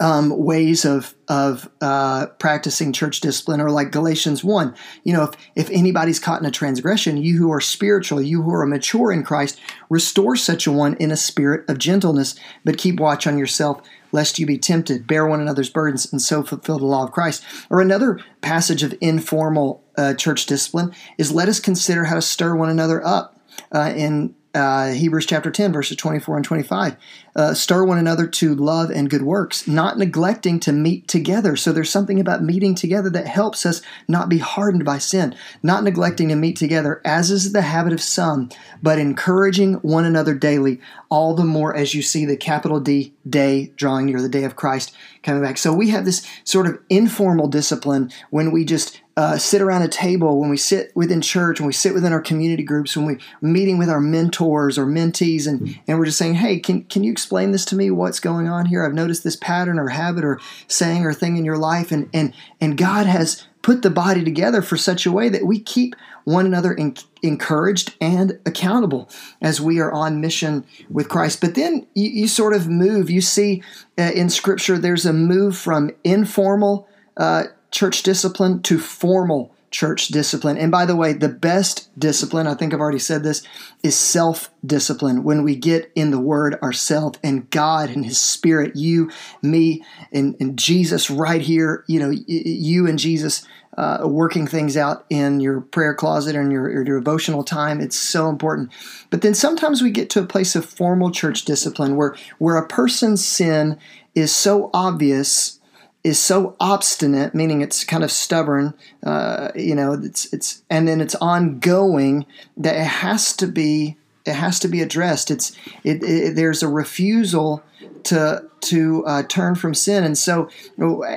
um, 0.00 0.30
ways 0.38 0.86
of 0.86 1.14
of 1.28 1.70
uh, 1.80 2.26
practicing 2.38 2.92
church 2.92 3.20
discipline, 3.20 3.60
or 3.60 3.70
like 3.70 3.92
Galatians 3.92 4.42
one. 4.42 4.74
You 5.04 5.12
know, 5.12 5.24
if 5.24 5.32
if 5.54 5.70
anybody's 5.70 6.18
caught 6.18 6.40
in 6.40 6.46
a 6.46 6.50
transgression, 6.50 7.18
you 7.18 7.36
who 7.36 7.52
are 7.52 7.60
spiritual, 7.60 8.22
you 8.22 8.42
who 8.42 8.52
are 8.54 8.66
mature 8.66 9.12
in 9.12 9.22
Christ, 9.22 9.60
restore 9.90 10.36
such 10.36 10.66
a 10.66 10.72
one 10.72 10.94
in 10.94 11.10
a 11.10 11.16
spirit 11.16 11.68
of 11.68 11.78
gentleness, 11.78 12.34
but 12.64 12.78
keep 12.78 12.98
watch 12.98 13.26
on 13.26 13.36
yourself, 13.36 13.82
lest 14.10 14.38
you 14.38 14.46
be 14.46 14.58
tempted. 14.58 15.06
Bear 15.06 15.26
one 15.26 15.40
another's 15.42 15.70
burdens, 15.70 16.10
and 16.10 16.22
so 16.22 16.42
fulfill 16.42 16.78
the 16.78 16.86
law 16.86 17.04
of 17.04 17.12
Christ. 17.12 17.44
Or 17.68 17.82
another 17.82 18.20
passage 18.40 18.82
of 18.82 18.94
informal 19.02 19.84
uh, 20.00 20.14
church 20.14 20.46
discipline 20.46 20.94
is 21.18 21.30
let 21.30 21.48
us 21.48 21.60
consider 21.60 22.04
how 22.04 22.14
to 22.14 22.22
stir 22.22 22.54
one 22.54 22.70
another 22.70 23.04
up. 23.06 23.36
Uh, 23.72 23.92
in 23.94 24.34
uh, 24.54 24.90
Hebrews 24.90 25.26
chapter 25.26 25.50
10, 25.50 25.72
verses 25.72 25.96
24 25.96 26.36
and 26.36 26.44
25. 26.44 26.96
Uh, 27.36 27.54
stir 27.54 27.84
one 27.84 27.98
another 27.98 28.26
to 28.26 28.54
love 28.54 28.90
and 28.90 29.08
good 29.08 29.22
works, 29.22 29.68
not 29.68 29.96
neglecting 29.96 30.58
to 30.60 30.72
meet 30.72 31.06
together. 31.06 31.54
So 31.54 31.72
there's 31.72 31.90
something 31.90 32.18
about 32.18 32.42
meeting 32.42 32.74
together 32.74 33.08
that 33.10 33.28
helps 33.28 33.64
us 33.64 33.80
not 34.08 34.28
be 34.28 34.38
hardened 34.38 34.84
by 34.84 34.98
sin, 34.98 35.36
not 35.62 35.84
neglecting 35.84 36.28
to 36.30 36.36
meet 36.36 36.56
together, 36.56 37.00
as 37.04 37.30
is 37.30 37.52
the 37.52 37.62
habit 37.62 37.92
of 37.92 38.00
some, 38.00 38.50
but 38.82 38.98
encouraging 38.98 39.74
one 39.74 40.04
another 40.04 40.34
daily, 40.34 40.80
all 41.08 41.34
the 41.34 41.44
more 41.44 41.76
as 41.76 41.94
you 41.94 42.02
see 42.02 42.24
the 42.24 42.36
capital 42.36 42.80
D 42.80 43.14
day 43.28 43.72
drawing 43.76 44.06
near 44.06 44.20
the 44.20 44.28
day 44.28 44.42
of 44.42 44.56
Christ 44.56 44.92
coming 45.22 45.42
back. 45.42 45.58
So 45.58 45.72
we 45.72 45.90
have 45.90 46.04
this 46.04 46.26
sort 46.42 46.66
of 46.66 46.80
informal 46.88 47.46
discipline 47.46 48.10
when 48.30 48.50
we 48.50 48.64
just 48.64 48.99
uh, 49.16 49.36
sit 49.36 49.60
around 49.60 49.82
a 49.82 49.88
table, 49.88 50.40
when 50.40 50.50
we 50.50 50.56
sit 50.56 50.92
within 50.94 51.20
church, 51.20 51.60
when 51.60 51.66
we 51.66 51.72
sit 51.72 51.92
within 51.92 52.12
our 52.12 52.20
community 52.20 52.62
groups, 52.62 52.96
when 52.96 53.06
we're 53.06 53.18
meeting 53.40 53.76
with 53.76 53.90
our 53.90 54.00
mentors 54.00 54.78
or 54.78 54.86
mentees, 54.86 55.46
and, 55.46 55.78
and 55.86 55.98
we're 55.98 56.06
just 56.06 56.18
saying, 56.18 56.34
hey, 56.34 56.58
can, 56.58 56.84
can 56.84 57.04
you 57.04 57.12
explain 57.12 57.50
this 57.50 57.64
to 57.66 57.76
me? 57.76 57.90
What's 57.90 58.20
going 58.20 58.48
on 58.48 58.66
here? 58.66 58.84
I've 58.84 58.94
noticed 58.94 59.24
this 59.24 59.36
pattern 59.36 59.78
or 59.78 59.88
habit 59.88 60.24
or 60.24 60.40
saying 60.68 61.04
or 61.04 61.12
thing 61.12 61.36
in 61.36 61.44
your 61.44 61.58
life. 61.58 61.90
And, 61.92 62.08
and, 62.14 62.32
and 62.60 62.78
God 62.78 63.06
has 63.06 63.46
put 63.62 63.82
the 63.82 63.90
body 63.90 64.24
together 64.24 64.62
for 64.62 64.76
such 64.76 65.04
a 65.04 65.12
way 65.12 65.28
that 65.28 65.44
we 65.44 65.60
keep 65.60 65.94
one 66.24 66.46
another 66.46 66.72
in, 66.72 66.96
encouraged 67.22 67.94
and 68.00 68.38
accountable 68.46 69.10
as 69.42 69.60
we 69.60 69.80
are 69.80 69.92
on 69.92 70.20
mission 70.20 70.64
with 70.88 71.08
Christ. 71.08 71.40
But 71.40 71.56
then 71.56 71.86
you, 71.94 72.08
you 72.08 72.28
sort 72.28 72.54
of 72.54 72.68
move. 72.68 73.10
You 73.10 73.20
see 73.20 73.62
uh, 73.98 74.12
in 74.14 74.30
Scripture, 74.30 74.78
there's 74.78 75.04
a 75.04 75.12
move 75.12 75.56
from 75.56 75.90
informal 76.04 76.88
uh, 77.16 77.44
church 77.70 78.02
discipline 78.02 78.62
to 78.62 78.78
formal 78.78 79.54
church 79.70 80.08
discipline. 80.08 80.58
And 80.58 80.72
by 80.72 80.84
the 80.84 80.96
way, 80.96 81.12
the 81.12 81.28
best 81.28 81.88
discipline, 81.98 82.46
I 82.46 82.54
think 82.54 82.74
I've 82.74 82.80
already 82.80 82.98
said 82.98 83.22
this, 83.22 83.42
is 83.82 83.96
self 83.96 84.50
discipline. 84.64 85.22
When 85.22 85.44
we 85.44 85.54
get 85.56 85.90
in 85.94 86.10
the 86.10 86.20
Word 86.20 86.56
ourselves 86.62 87.18
and 87.22 87.48
God 87.50 87.90
and 87.90 88.04
His 88.04 88.20
Spirit, 88.20 88.76
you, 88.76 89.10
me, 89.42 89.84
and, 90.12 90.36
and 90.40 90.58
Jesus 90.58 91.10
right 91.10 91.40
here, 91.40 91.84
you 91.86 92.00
know, 92.00 92.10
you 92.10 92.86
and 92.86 92.98
Jesus. 92.98 93.46
Uh, 93.78 94.00
working 94.04 94.48
things 94.48 94.76
out 94.76 95.06
in 95.08 95.38
your 95.38 95.60
prayer 95.60 95.94
closet 95.94 96.34
and 96.34 96.50
your, 96.52 96.70
your 96.70 96.98
devotional 96.98 97.44
time. 97.44 97.80
It's 97.80 97.96
so 97.96 98.28
important. 98.28 98.70
But 99.10 99.22
then 99.22 99.32
sometimes 99.32 99.80
we 99.80 99.92
get 99.92 100.10
to 100.10 100.20
a 100.20 100.26
place 100.26 100.56
of 100.56 100.66
formal 100.66 101.12
church 101.12 101.44
discipline 101.44 101.94
where, 101.94 102.16
where 102.38 102.56
a 102.56 102.66
person's 102.66 103.24
sin 103.24 103.78
is 104.14 104.34
so 104.34 104.70
obvious 104.74 105.59
is 106.02 106.18
so 106.18 106.56
obstinate, 106.58 107.34
meaning 107.34 107.60
it's 107.60 107.84
kind 107.84 108.02
of 108.02 108.10
stubborn, 108.10 108.74
uh, 109.04 109.50
you 109.54 109.74
know, 109.74 109.92
it's 109.92 110.32
it's 110.32 110.62
and 110.70 110.88
then 110.88 111.00
it's 111.00 111.14
ongoing 111.16 112.24
that 112.56 112.76
it 112.76 112.86
has 112.86 113.36
to 113.36 113.46
be 113.46 113.96
it 114.24 114.34
has 114.34 114.58
to 114.60 114.68
be 114.68 114.80
addressed. 114.80 115.30
It's 115.30 115.56
it, 115.84 116.02
it 116.02 116.36
there's 116.36 116.62
a 116.62 116.68
refusal 116.68 117.62
to 118.04 118.44
to 118.60 119.04
uh, 119.06 119.22
turn 119.24 119.54
from 119.54 119.74
sin, 119.74 120.04
and 120.04 120.16
so 120.16 120.48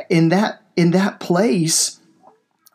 in 0.10 0.30
that 0.30 0.62
in 0.76 0.92
that 0.92 1.20
place, 1.20 2.00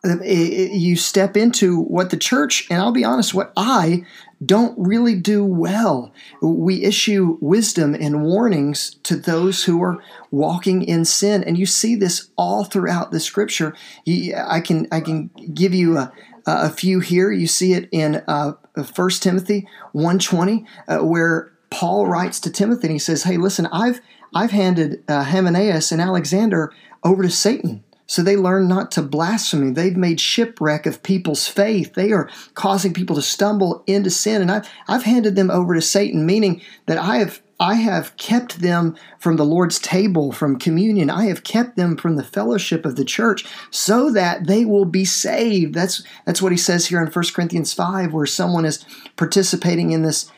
you 0.03 0.95
step 0.95 1.35
into 1.35 1.79
what 1.81 2.09
the 2.09 2.17
church, 2.17 2.67
and 2.69 2.81
I'll 2.81 2.91
be 2.91 3.03
honest, 3.03 3.33
what 3.33 3.51
I 3.55 4.05
don't 4.45 4.77
really 4.79 5.15
do 5.15 5.43
well. 5.43 6.13
We 6.41 6.83
issue 6.83 7.37
wisdom 7.41 7.93
and 7.93 8.23
warnings 8.23 8.95
to 9.03 9.15
those 9.15 9.65
who 9.65 9.81
are 9.83 10.01
walking 10.31 10.83
in 10.83 11.05
sin, 11.05 11.43
and 11.43 11.57
you 11.57 11.65
see 11.65 11.95
this 11.95 12.29
all 12.37 12.63
throughout 12.63 13.11
the 13.11 13.19
Scripture. 13.19 13.75
I 14.07 14.61
can 14.61 14.87
I 14.91 15.01
can 15.01 15.29
give 15.53 15.73
you 15.73 15.97
a, 15.97 16.11
a 16.45 16.69
few 16.69 16.99
here. 16.99 17.31
You 17.31 17.47
see 17.47 17.73
it 17.73 17.89
in 17.91 18.23
uh, 18.27 18.53
1 18.75 19.09
Timothy 19.19 19.67
1.20, 19.93 20.65
uh, 20.87 21.05
where 21.05 21.51
Paul 21.69 22.07
writes 22.07 22.39
to 22.41 22.51
Timothy 22.51 22.87
and 22.87 22.93
he 22.93 22.99
says, 22.99 23.23
"Hey, 23.23 23.37
listen, 23.37 23.67
I've 23.67 23.99
I've 24.33 24.51
handed 24.51 25.03
uh, 25.07 25.23
Hymenaeus 25.23 25.91
and 25.91 26.01
Alexander 26.01 26.71
over 27.03 27.23
to 27.23 27.29
Satan." 27.29 27.83
So 28.09 28.23
they 28.23 28.35
learn 28.35 28.67
not 28.67 28.89
to 28.93 29.03
blaspheme. 29.03 29.75
They've 29.75 29.95
made 29.95 30.19
shipwreck 30.19 30.87
of 30.87 31.03
people's 31.03 31.47
faith. 31.47 31.93
They 31.93 32.11
are 32.11 32.27
causing 32.55 32.91
people 32.91 33.15
to 33.15 33.21
stumble 33.21 33.83
into 33.85 34.09
sin. 34.09 34.41
And 34.41 34.51
I've, 34.51 34.67
I've 34.87 35.03
handed 35.03 35.35
them 35.35 35.51
over 35.51 35.75
to 35.75 35.81
Satan, 35.81 36.25
meaning 36.25 36.59
that 36.87 36.97
I 36.97 37.17
have 37.17 37.39
I 37.61 37.75
have 37.75 38.15
kept 38.15 38.61
them 38.61 38.95
from 39.19 39.35
the 39.35 39.45
Lord's 39.45 39.79
table, 39.79 40.31
from 40.31 40.57
communion. 40.57 41.09
I 41.09 41.25
have 41.25 41.43
kept 41.43 41.75
them 41.75 41.97
from 41.97 42.15
the 42.15 42.23
fellowship 42.23 42.85
of 42.85 42.95
the 42.95 43.03
church 43.03 43.45
so 43.69 44.09
that 44.11 44.47
they 44.47 44.65
will 44.65 44.85
be 44.85 45.05
saved. 45.05 45.75
That's 45.75 46.01
that's 46.25 46.41
what 46.41 46.53
he 46.53 46.57
says 46.57 46.87
here 46.87 47.01
in 47.01 47.11
1 47.11 47.25
Corinthians 47.35 47.73
5 47.73 48.11
where 48.11 48.25
someone 48.25 48.65
is 48.65 48.85
participating 49.17 49.91
in 49.91 50.01
this 50.01 50.31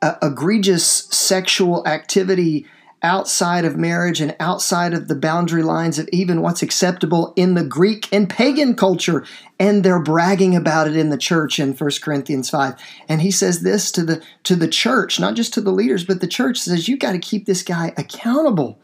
uh, 0.00 0.14
egregious 0.22 0.84
sexual 1.10 1.86
activity 1.86 2.66
outside 3.02 3.64
of 3.64 3.76
marriage 3.76 4.20
and 4.20 4.36
outside 4.38 4.94
of 4.94 5.08
the 5.08 5.14
boundary 5.14 5.62
lines 5.62 5.98
of 5.98 6.08
even 6.12 6.40
what's 6.40 6.62
acceptable 6.62 7.32
in 7.36 7.54
the 7.54 7.64
Greek 7.64 8.08
and 8.12 8.28
pagan 8.28 8.74
culture. 8.74 9.24
And 9.58 9.84
they're 9.84 10.02
bragging 10.02 10.54
about 10.54 10.88
it 10.88 10.96
in 10.96 11.10
the 11.10 11.18
church 11.18 11.58
in 11.58 11.74
1 11.74 11.90
Corinthians 12.02 12.50
5. 12.50 12.74
And 13.08 13.22
he 13.22 13.30
says 13.30 13.62
this 13.62 13.90
to 13.92 14.04
the 14.04 14.22
to 14.44 14.56
the 14.56 14.68
church, 14.68 15.18
not 15.18 15.34
just 15.34 15.54
to 15.54 15.60
the 15.60 15.72
leaders, 15.72 16.04
but 16.04 16.20
the 16.20 16.26
church 16.26 16.58
says, 16.58 16.88
you've 16.88 16.98
got 16.98 17.12
to 17.12 17.18
keep 17.18 17.46
this 17.46 17.62
guy 17.62 17.92
accountable. 17.96 18.78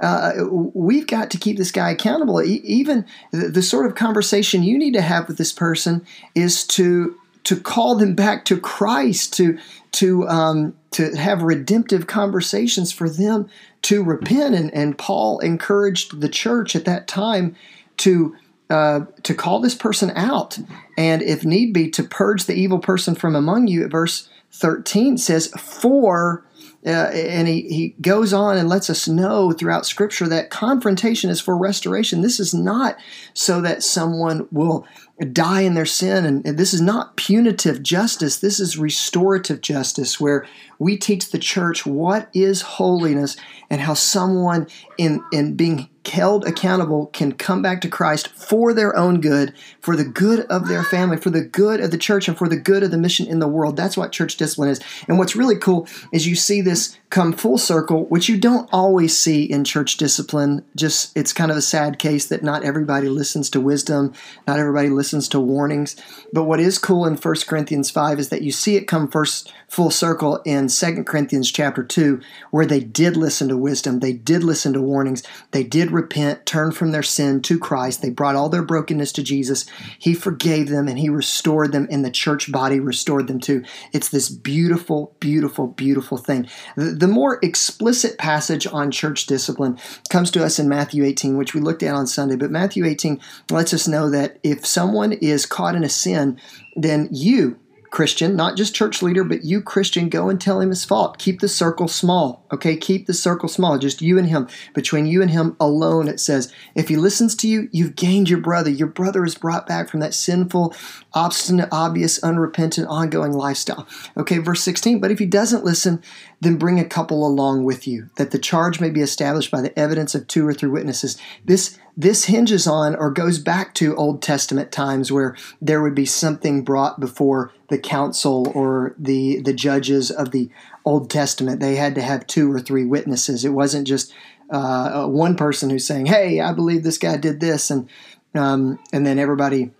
Uh, 0.00 0.32
we've 0.50 1.06
got 1.06 1.30
to 1.30 1.38
keep 1.38 1.58
this 1.58 1.70
guy 1.70 1.90
accountable. 1.90 2.42
even 2.42 3.04
the, 3.32 3.48
the 3.48 3.62
sort 3.62 3.84
of 3.84 3.94
conversation 3.94 4.62
you 4.62 4.78
need 4.78 4.94
to 4.94 5.02
have 5.02 5.28
with 5.28 5.36
this 5.36 5.52
person 5.52 6.04
is 6.34 6.66
to 6.66 7.19
to 7.44 7.56
call 7.56 7.96
them 7.96 8.14
back 8.14 8.44
to 8.44 8.60
Christ, 8.60 9.34
to 9.34 9.58
to 9.92 10.28
um, 10.28 10.74
to 10.90 11.16
have 11.16 11.42
redemptive 11.42 12.06
conversations 12.06 12.92
for 12.92 13.08
them 13.08 13.48
to 13.82 14.04
repent. 14.04 14.54
And, 14.54 14.74
and 14.74 14.98
Paul 14.98 15.38
encouraged 15.40 16.20
the 16.20 16.28
church 16.28 16.76
at 16.76 16.84
that 16.84 17.08
time 17.08 17.56
to 17.98 18.36
uh, 18.68 19.00
to 19.22 19.34
call 19.34 19.60
this 19.60 19.74
person 19.74 20.10
out, 20.14 20.58
and 20.96 21.22
if 21.22 21.44
need 21.44 21.72
be, 21.72 21.90
to 21.90 22.02
purge 22.02 22.44
the 22.44 22.54
evil 22.54 22.78
person 22.78 23.14
from 23.14 23.34
among 23.34 23.68
you. 23.68 23.88
Verse 23.88 24.28
thirteen 24.52 25.18
says, 25.18 25.48
"For." 25.58 26.44
Uh, 26.86 27.12
and 27.12 27.46
he, 27.46 27.60
he 27.68 27.94
goes 28.00 28.32
on 28.32 28.56
and 28.56 28.66
lets 28.66 28.88
us 28.88 29.06
know 29.06 29.52
throughout 29.52 29.84
Scripture 29.84 30.26
that 30.26 30.48
confrontation 30.48 31.28
is 31.28 31.38
for 31.38 31.54
restoration. 31.54 32.22
This 32.22 32.40
is 32.40 32.54
not 32.54 32.96
so 33.34 33.60
that 33.60 33.82
someone 33.82 34.48
will 34.50 34.86
die 35.24 35.62
in 35.62 35.74
their 35.74 35.86
sin. 35.86 36.24
And, 36.24 36.46
and, 36.46 36.58
this 36.58 36.72
is 36.72 36.80
not 36.80 37.16
punitive 37.16 37.82
justice, 37.82 38.38
this 38.38 38.58
is 38.58 38.78
restorative 38.78 39.60
justice, 39.60 40.20
where 40.20 40.46
we 40.78 40.96
teach 40.96 41.30
the 41.30 41.38
church 41.38 41.84
what 41.84 42.28
is 42.32 42.62
holiness 42.62 43.36
and 43.68 43.80
how 43.80 43.94
someone 43.94 44.66
in, 44.98 45.22
in 45.32 45.54
being 45.54 45.88
held 46.08 46.46
accountable 46.46 47.06
can 47.06 47.32
come 47.32 47.62
back 47.62 47.80
to 47.82 47.88
Christ 47.88 48.28
for 48.28 48.72
their 48.72 48.96
own 48.96 49.20
good, 49.20 49.54
for 49.80 49.94
the 49.94 50.04
good 50.04 50.40
of 50.46 50.66
their 50.66 50.82
family, 50.82 51.16
for 51.16 51.30
the 51.30 51.42
good 51.44 51.80
of 51.80 51.90
the 51.90 51.98
church, 51.98 52.26
and 52.26 52.36
for 52.36 52.48
the 52.48 52.56
good 52.56 52.82
of 52.82 52.90
the 52.90 52.98
mission 52.98 53.26
in 53.26 53.38
the 53.38 53.48
world. 53.48 53.76
That's 53.76 53.96
what 53.96 54.12
church 54.12 54.36
discipline 54.36 54.70
is. 54.70 54.80
And 55.08 55.18
what's 55.18 55.36
really 55.36 55.56
cool 55.56 55.86
is 56.12 56.26
you 56.26 56.34
see 56.34 56.62
this 56.62 56.98
come 57.10 57.32
full 57.32 57.58
circle, 57.58 58.06
which 58.06 58.28
you 58.28 58.38
don't 58.38 58.68
always 58.72 59.16
see 59.16 59.44
in 59.44 59.64
church 59.64 59.96
discipline. 59.96 60.64
Just 60.74 61.16
it's 61.16 61.32
kind 61.32 61.50
of 61.50 61.56
a 61.56 61.62
sad 61.62 61.98
case 61.98 62.26
that 62.26 62.42
not 62.42 62.64
everybody 62.64 63.08
listens 63.08 63.50
to 63.50 63.60
wisdom, 63.60 64.14
not 64.46 64.58
everybody 64.58 64.88
listens 65.10 65.28
to 65.28 65.40
warnings. 65.40 65.96
But 66.32 66.44
what 66.44 66.60
is 66.60 66.78
cool 66.78 67.04
in 67.04 67.16
1 67.16 67.34
Corinthians 67.48 67.90
5 67.90 68.20
is 68.20 68.28
that 68.28 68.42
you 68.42 68.52
see 68.52 68.76
it 68.76 68.84
come 68.84 69.08
first 69.08 69.52
full 69.66 69.90
circle 69.90 70.40
in 70.44 70.68
2 70.68 71.04
Corinthians 71.04 71.50
chapter 71.50 71.82
2, 71.82 72.20
where 72.50 72.66
they 72.66 72.80
did 72.80 73.16
listen 73.16 73.48
to 73.48 73.56
wisdom, 73.56 74.00
they 74.00 74.12
did 74.12 74.42
listen 74.44 74.72
to 74.72 74.82
warnings, 74.82 75.22
they 75.52 75.62
did 75.62 75.90
repent, 75.90 76.44
turn 76.44 76.72
from 76.72 76.90
their 76.90 77.02
sin 77.02 77.40
to 77.42 77.58
Christ, 77.58 78.02
they 78.02 78.10
brought 78.10 78.36
all 78.36 78.48
their 78.48 78.62
brokenness 78.62 79.12
to 79.12 79.22
Jesus. 79.22 79.66
He 79.98 80.14
forgave 80.14 80.68
them 80.68 80.88
and 80.88 80.98
he 80.98 81.08
restored 81.08 81.72
them, 81.72 81.88
and 81.90 82.04
the 82.04 82.10
church 82.10 82.50
body 82.50 82.78
restored 82.78 83.26
them 83.26 83.40
too. 83.40 83.64
It's 83.92 84.08
this 84.08 84.28
beautiful, 84.28 85.16
beautiful, 85.18 85.68
beautiful 85.68 86.18
thing. 86.18 86.48
The, 86.76 87.10
more 87.10 87.40
explicit 87.42 88.18
passage 88.18 88.68
on 88.68 88.92
church 88.92 89.26
discipline 89.26 89.76
comes 90.10 90.30
to 90.30 90.44
us 90.44 90.60
in 90.60 90.68
Matthew 90.68 91.02
18, 91.02 91.36
which 91.36 91.54
we 91.54 91.60
looked 91.60 91.82
at 91.82 91.94
on 91.94 92.06
Sunday, 92.06 92.36
but 92.36 92.52
Matthew 92.52 92.84
18 92.84 93.20
lets 93.50 93.74
us 93.74 93.88
know 93.88 94.08
that 94.10 94.38
if 94.44 94.64
someone 94.64 94.99
is 95.02 95.46
caught 95.46 95.74
in 95.74 95.84
a 95.84 95.88
sin, 95.88 96.38
then 96.76 97.08
you, 97.10 97.58
Christian, 97.90 98.36
not 98.36 98.56
just 98.56 98.74
church 98.74 99.02
leader, 99.02 99.24
but 99.24 99.44
you, 99.44 99.60
Christian, 99.60 100.08
go 100.08 100.28
and 100.28 100.40
tell 100.40 100.60
him 100.60 100.70
his 100.70 100.84
fault. 100.84 101.18
Keep 101.18 101.40
the 101.40 101.48
circle 101.48 101.88
small, 101.88 102.46
okay? 102.52 102.76
Keep 102.76 103.06
the 103.06 103.14
circle 103.14 103.48
small, 103.48 103.78
just 103.78 104.00
you 104.00 104.16
and 104.16 104.28
him. 104.28 104.46
Between 104.74 105.06
you 105.06 105.20
and 105.22 105.30
him 105.30 105.56
alone, 105.58 106.06
it 106.06 106.20
says, 106.20 106.52
if 106.76 106.88
he 106.88 106.94
listens 106.94 107.34
to 107.36 107.48
you, 107.48 107.68
you've 107.72 107.96
gained 107.96 108.30
your 108.30 108.38
brother. 108.38 108.70
Your 108.70 108.86
brother 108.86 109.24
is 109.24 109.34
brought 109.34 109.66
back 109.66 109.88
from 109.88 109.98
that 110.00 110.14
sinful, 110.14 110.72
obstinate, 111.14 111.68
obvious, 111.72 112.22
unrepentant, 112.22 112.86
ongoing 112.86 113.32
lifestyle. 113.32 113.88
Okay, 114.16 114.38
verse 114.38 114.62
16, 114.62 115.00
but 115.00 115.10
if 115.10 115.18
he 115.18 115.26
doesn't 115.26 115.64
listen, 115.64 116.00
then 116.40 116.58
bring 116.58 116.78
a 116.78 116.84
couple 116.84 117.26
along 117.26 117.64
with 117.64 117.88
you, 117.88 118.08
that 118.14 118.30
the 118.30 118.38
charge 118.38 118.80
may 118.80 118.90
be 118.90 119.00
established 119.00 119.50
by 119.50 119.60
the 119.60 119.76
evidence 119.76 120.14
of 120.14 120.28
two 120.28 120.46
or 120.46 120.54
three 120.54 120.70
witnesses. 120.70 121.18
This 121.44 121.76
this 122.00 122.24
hinges 122.24 122.66
on 122.66 122.96
or 122.96 123.10
goes 123.10 123.38
back 123.38 123.74
to 123.74 123.94
Old 123.94 124.22
Testament 124.22 124.72
times 124.72 125.12
where 125.12 125.36
there 125.60 125.82
would 125.82 125.94
be 125.94 126.06
something 126.06 126.64
brought 126.64 126.98
before 126.98 127.52
the 127.68 127.78
council 127.78 128.50
or 128.54 128.94
the 128.98 129.40
the 129.42 129.52
judges 129.52 130.10
of 130.10 130.30
the 130.30 130.48
Old 130.84 131.10
Testament. 131.10 131.60
They 131.60 131.76
had 131.76 131.94
to 131.96 132.02
have 132.02 132.26
two 132.26 132.50
or 132.50 132.60
three 132.60 132.86
witnesses. 132.86 133.44
It 133.44 133.50
wasn't 133.50 133.86
just 133.86 134.14
uh, 134.50 135.06
one 135.06 135.36
person 135.36 135.68
who's 135.68 135.86
saying, 135.86 136.06
"Hey, 136.06 136.40
I 136.40 136.54
believe 136.54 136.84
this 136.84 136.98
guy 136.98 137.18
did 137.18 137.40
this," 137.40 137.70
and 137.70 137.86
um, 138.34 138.78
and 138.92 139.06
then 139.06 139.18
everybody 139.18 139.72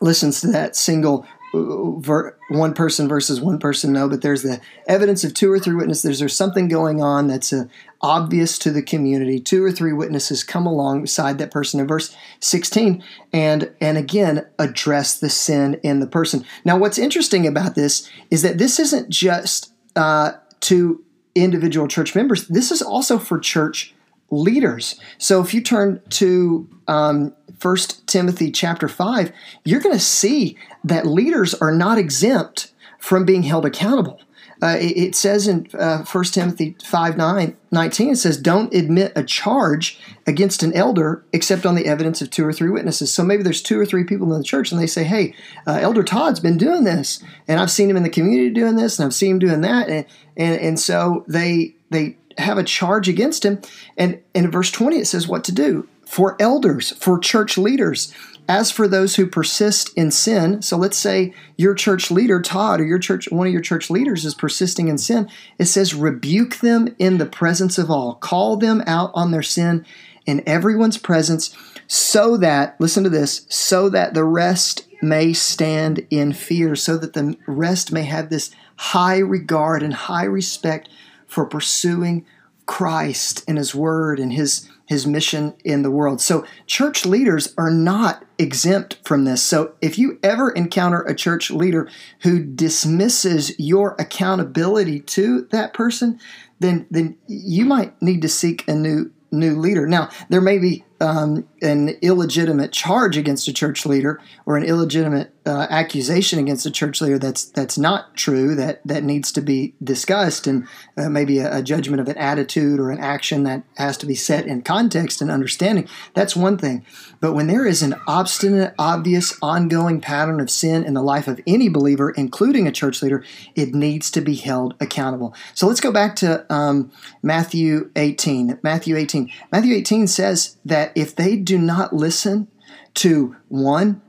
listens 0.00 0.40
to 0.40 0.48
that 0.48 0.74
single 0.74 1.24
one 1.54 2.74
person 2.74 3.08
versus 3.08 3.40
one 3.40 3.58
person, 3.58 3.92
no, 3.92 4.08
but 4.08 4.22
there's 4.22 4.42
the 4.42 4.60
evidence 4.86 5.24
of 5.24 5.34
two 5.34 5.50
or 5.50 5.58
three 5.58 5.74
witnesses. 5.74 6.02
There's, 6.02 6.18
there's 6.18 6.36
something 6.36 6.68
going 6.68 7.02
on 7.02 7.28
that's 7.28 7.52
uh, 7.52 7.64
obvious 8.00 8.58
to 8.60 8.70
the 8.70 8.82
community. 8.82 9.40
Two 9.40 9.64
or 9.64 9.70
three 9.70 9.92
witnesses 9.92 10.42
come 10.42 10.66
alongside 10.66 11.38
that 11.38 11.50
person 11.50 11.80
in 11.80 11.86
verse 11.86 12.14
16 12.40 13.02
and, 13.32 13.72
and 13.80 13.96
again 13.96 14.46
address 14.58 15.18
the 15.18 15.30
sin 15.30 15.80
in 15.82 16.00
the 16.00 16.06
person. 16.06 16.44
Now, 16.64 16.76
what's 16.76 16.98
interesting 16.98 17.46
about 17.46 17.74
this 17.74 18.10
is 18.30 18.42
that 18.42 18.58
this 18.58 18.78
isn't 18.78 19.08
just 19.08 19.72
uh, 19.96 20.32
to 20.60 21.02
individual 21.34 21.88
church 21.88 22.14
members, 22.14 22.48
this 22.48 22.70
is 22.70 22.82
also 22.82 23.18
for 23.18 23.38
church 23.38 23.94
leaders. 24.30 24.98
So 25.18 25.40
if 25.40 25.54
you 25.54 25.60
turn 25.60 26.00
to 26.10 26.68
um, 26.88 27.34
1 27.60 27.76
Timothy 28.06 28.50
chapter 28.50 28.88
5, 28.88 29.32
you're 29.64 29.80
going 29.80 29.94
to 29.94 30.00
see 30.00 30.56
that 30.82 31.06
leaders 31.06 31.54
are 31.54 31.72
not 31.72 31.98
exempt 31.98 32.72
from 32.98 33.24
being 33.24 33.42
held 33.42 33.64
accountable. 33.64 34.20
Uh, 34.62 34.76
it, 34.80 34.96
it, 34.96 35.14
says 35.14 35.46
in 35.46 35.66
uh, 35.74 36.04
1 36.04 36.24
Timothy 36.24 36.76
5 36.82 37.16
9, 37.16 37.56
19, 37.70 38.10
it 38.10 38.16
says, 38.16 38.38
Don't 38.38 38.72
admit 38.72 39.12
a 39.14 39.22
charge 39.22 40.00
against 40.26 40.62
an 40.62 40.72
elder 40.72 41.22
except 41.32 41.66
on 41.66 41.74
the 41.74 41.86
evidence 41.86 42.22
of 42.22 42.30
two 42.30 42.46
or 42.46 42.52
three 42.52 42.70
witnesses. 42.70 43.12
So 43.12 43.24
maybe 43.24 43.42
there's 43.42 43.60
two 43.60 43.78
or 43.78 43.84
three 43.84 44.04
people 44.04 44.32
in 44.32 44.38
the 44.38 44.44
church 44.44 44.72
and 44.72 44.80
they 44.80 44.86
say, 44.86 45.04
Hey, 45.04 45.34
uh, 45.66 45.78
Elder 45.82 46.02
Todd's 46.02 46.40
been 46.40 46.56
doing 46.56 46.84
this, 46.84 47.22
and 47.46 47.60
I've 47.60 47.70
seen 47.70 47.90
him 47.90 47.96
in 47.96 48.04
the 48.04 48.10
community 48.10 48.50
doing 48.50 48.76
this, 48.76 48.98
and 48.98 49.04
I've 49.04 49.14
seen 49.14 49.32
him 49.32 49.38
doing 49.40 49.60
that. 49.62 49.88
And, 49.88 50.06
and, 50.36 50.60
and 50.60 50.80
so 50.80 51.24
they, 51.28 51.74
they 51.90 52.16
have 52.38 52.56
a 52.56 52.64
charge 52.64 53.08
against 53.08 53.44
him. 53.44 53.60
And, 53.96 54.20
and 54.34 54.46
in 54.46 54.50
verse 54.50 54.70
20, 54.70 54.96
it 54.96 55.06
says 55.06 55.28
what 55.28 55.44
to 55.44 55.52
do 55.52 55.88
for 56.14 56.36
elders, 56.38 56.92
for 56.92 57.18
church 57.18 57.58
leaders. 57.58 58.14
As 58.46 58.70
for 58.70 58.86
those 58.86 59.16
who 59.16 59.26
persist 59.26 59.90
in 59.96 60.12
sin, 60.12 60.62
so 60.62 60.76
let's 60.76 60.96
say 60.96 61.34
your 61.56 61.74
church 61.74 62.08
leader, 62.08 62.40
Todd, 62.40 62.80
or 62.80 62.84
your 62.84 63.00
church, 63.00 63.28
one 63.32 63.48
of 63.48 63.52
your 63.52 63.60
church 63.60 63.90
leaders 63.90 64.24
is 64.24 64.32
persisting 64.32 64.86
in 64.86 64.96
sin, 64.96 65.28
it 65.58 65.64
says, 65.64 65.92
rebuke 65.92 66.58
them 66.58 66.94
in 67.00 67.18
the 67.18 67.26
presence 67.26 67.78
of 67.78 67.90
all. 67.90 68.14
Call 68.14 68.56
them 68.56 68.80
out 68.86 69.10
on 69.12 69.32
their 69.32 69.42
sin 69.42 69.84
in 70.24 70.44
everyone's 70.46 70.98
presence, 70.98 71.56
so 71.88 72.36
that, 72.36 72.80
listen 72.80 73.02
to 73.02 73.10
this, 73.10 73.44
so 73.48 73.88
that 73.88 74.14
the 74.14 74.24
rest 74.24 74.86
may 75.02 75.32
stand 75.32 76.06
in 76.10 76.32
fear, 76.32 76.76
so 76.76 76.96
that 76.96 77.14
the 77.14 77.36
rest 77.48 77.90
may 77.90 78.04
have 78.04 78.30
this 78.30 78.52
high 78.76 79.18
regard 79.18 79.82
and 79.82 79.94
high 79.94 80.26
respect 80.26 80.88
for 81.26 81.44
pursuing 81.44 82.24
Christ 82.66 83.42
and 83.48 83.58
His 83.58 83.74
Word 83.74 84.20
and 84.20 84.32
His 84.32 84.70
His 84.86 85.06
mission 85.06 85.54
in 85.64 85.82
the 85.82 85.90
world. 85.90 86.20
So 86.20 86.44
church 86.66 87.06
leaders 87.06 87.54
are 87.56 87.70
not 87.70 88.24
exempt 88.38 88.98
from 89.04 89.24
this. 89.24 89.42
So 89.42 89.74
if 89.80 89.98
you 89.98 90.18
ever 90.22 90.50
encounter 90.50 91.00
a 91.02 91.14
church 91.14 91.50
leader 91.50 91.88
who 92.20 92.44
dismisses 92.44 93.58
your 93.58 93.96
accountability 93.98 95.00
to 95.00 95.48
that 95.52 95.72
person, 95.72 96.20
then 96.60 96.86
then 96.90 97.16
you 97.26 97.64
might 97.64 98.00
need 98.02 98.22
to 98.22 98.28
seek 98.28 98.66
a 98.68 98.74
new 98.74 99.10
new 99.32 99.58
leader. 99.58 99.86
Now 99.86 100.10
there 100.28 100.40
may 100.40 100.58
be 100.58 100.84
um, 101.00 101.46
an 101.60 101.90
illegitimate 102.02 102.72
charge 102.72 103.16
against 103.16 103.48
a 103.48 103.52
church 103.52 103.84
leader 103.84 104.20
or 104.46 104.56
an 104.56 104.64
illegitimate 104.64 105.33
uh, 105.46 105.66
accusation 105.68 106.38
against 106.38 106.64
a 106.64 106.70
church 106.70 107.00
leader 107.02 107.18
that's 107.18 107.44
that's 107.44 107.76
not 107.76 108.16
true 108.16 108.54
that 108.54 108.80
that 108.86 109.04
needs 109.04 109.30
to 109.30 109.42
be 109.42 109.74
discussed 109.82 110.46
and 110.46 110.66
uh, 110.96 111.08
maybe 111.10 111.38
a, 111.38 111.58
a, 111.58 111.62
judgment 111.62 112.00
of 112.00 112.08
an 112.08 112.16
attitude 112.16 112.80
or 112.80 112.90
an 112.90 112.98
action 112.98 113.42
that 113.42 113.62
has 113.76 113.98
to 113.98 114.06
be 114.06 114.14
set 114.14 114.46
in 114.46 114.62
context 114.62 115.20
and 115.20 115.30
understanding. 115.30 115.86
That's 116.14 116.34
one 116.34 116.56
thing. 116.56 116.84
But 117.20 117.34
when 117.34 117.46
there 117.46 117.66
is 117.66 117.82
an 117.82 117.94
obstinate 118.06 118.74
obvious 118.78 119.36
ongoing 119.42 120.00
pattern 120.00 120.40
of 120.40 120.50
sin 120.50 120.82
in 120.82 120.94
the 120.94 121.02
life 121.02 121.28
of 121.28 121.40
any 121.46 121.68
believer 121.68 122.10
including 122.10 122.66
a 122.66 122.72
church 122.72 123.02
leader 123.02 123.22
it 123.54 123.74
needs 123.74 124.10
to 124.12 124.22
be 124.22 124.36
held 124.36 124.74
accountable. 124.80 125.34
So 125.52 125.66
let's 125.66 125.80
go 125.80 125.92
back 125.92 126.16
to 126.16 126.50
um, 126.52 126.90
Matthew 127.22 127.90
18 127.96 128.60
Matthew 128.62 128.96
18 128.96 129.30
Matthew 129.52 129.74
18 129.74 130.06
says 130.06 130.56
that 130.64 130.92
if 130.94 131.14
they 131.14 131.36
do 131.36 131.58
not 131.58 131.92
listen 131.92 132.48
to 132.94 133.36
one 133.48 134.00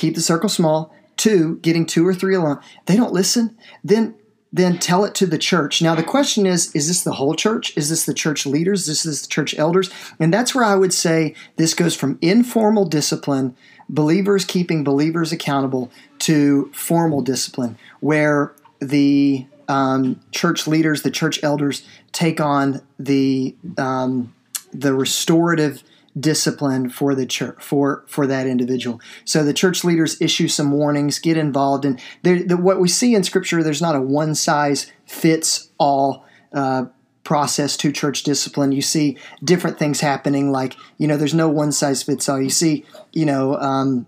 keep 0.00 0.14
the 0.14 0.22
circle 0.22 0.48
small. 0.48 0.94
Two, 1.16 1.58
getting 1.58 1.84
two 1.84 2.06
or 2.06 2.14
three 2.14 2.34
alone. 2.34 2.58
They 2.86 2.96
don't 2.96 3.12
listen, 3.12 3.56
then 3.84 4.14
then 4.52 4.78
tell 4.78 5.04
it 5.04 5.14
to 5.14 5.26
the 5.26 5.38
church. 5.38 5.80
Now 5.80 5.94
the 5.94 6.02
question 6.02 6.44
is, 6.44 6.74
is 6.74 6.88
this 6.88 7.04
the 7.04 7.12
whole 7.12 7.34
church? 7.34 7.76
Is 7.76 7.88
this 7.88 8.04
the 8.04 8.14
church 8.14 8.46
leaders? 8.46 8.88
Is 8.88 9.04
this 9.04 9.22
the 9.22 9.28
church 9.28 9.56
elders? 9.56 9.90
And 10.18 10.34
that's 10.34 10.54
where 10.56 10.64
I 10.64 10.74
would 10.74 10.92
say 10.92 11.36
this 11.54 11.72
goes 11.72 11.94
from 11.94 12.18
informal 12.20 12.84
discipline, 12.84 13.54
believers 13.88 14.44
keeping 14.44 14.82
believers 14.82 15.30
accountable, 15.30 15.92
to 16.20 16.68
formal 16.74 17.20
discipline, 17.20 17.78
where 18.00 18.52
the 18.80 19.46
um, 19.68 20.20
church 20.32 20.66
leaders, 20.66 21.02
the 21.02 21.12
church 21.12 21.38
elders, 21.44 21.86
take 22.10 22.40
on 22.40 22.82
the 22.98 23.54
um, 23.78 24.34
the 24.72 24.94
restorative 24.94 25.84
discipline 26.20 26.90
for 26.90 27.14
the 27.14 27.26
church 27.26 27.56
for 27.60 28.04
for 28.06 28.26
that 28.26 28.46
individual. 28.46 29.00
So 29.24 29.44
the 29.44 29.54
church 29.54 29.84
leaders 29.84 30.20
issue 30.20 30.48
some 30.48 30.70
warnings, 30.72 31.18
get 31.18 31.36
involved, 31.36 31.84
and 31.84 32.00
the, 32.22 32.56
what 32.56 32.80
we 32.80 32.88
see 32.88 33.14
in 33.14 33.24
Scripture, 33.24 33.62
there's 33.62 33.82
not 33.82 33.96
a 33.96 34.00
one 34.00 34.34
size 34.34 34.90
fits 35.06 35.70
all. 35.78 36.24
Uh, 36.52 36.86
process 37.22 37.76
to 37.76 37.92
church 37.92 38.24
discipline 38.24 38.72
you 38.72 38.82
see 38.82 39.16
different 39.44 39.78
things 39.78 40.00
happening 40.00 40.50
like 40.50 40.74
you 40.98 41.06
know 41.06 41.16
there's 41.16 41.34
no 41.34 41.48
one 41.48 41.70
size 41.70 42.02
fits 42.02 42.28
all 42.28 42.40
you 42.40 42.50
see 42.50 42.84
you 43.12 43.24
know 43.24 43.54
um, 43.56 44.04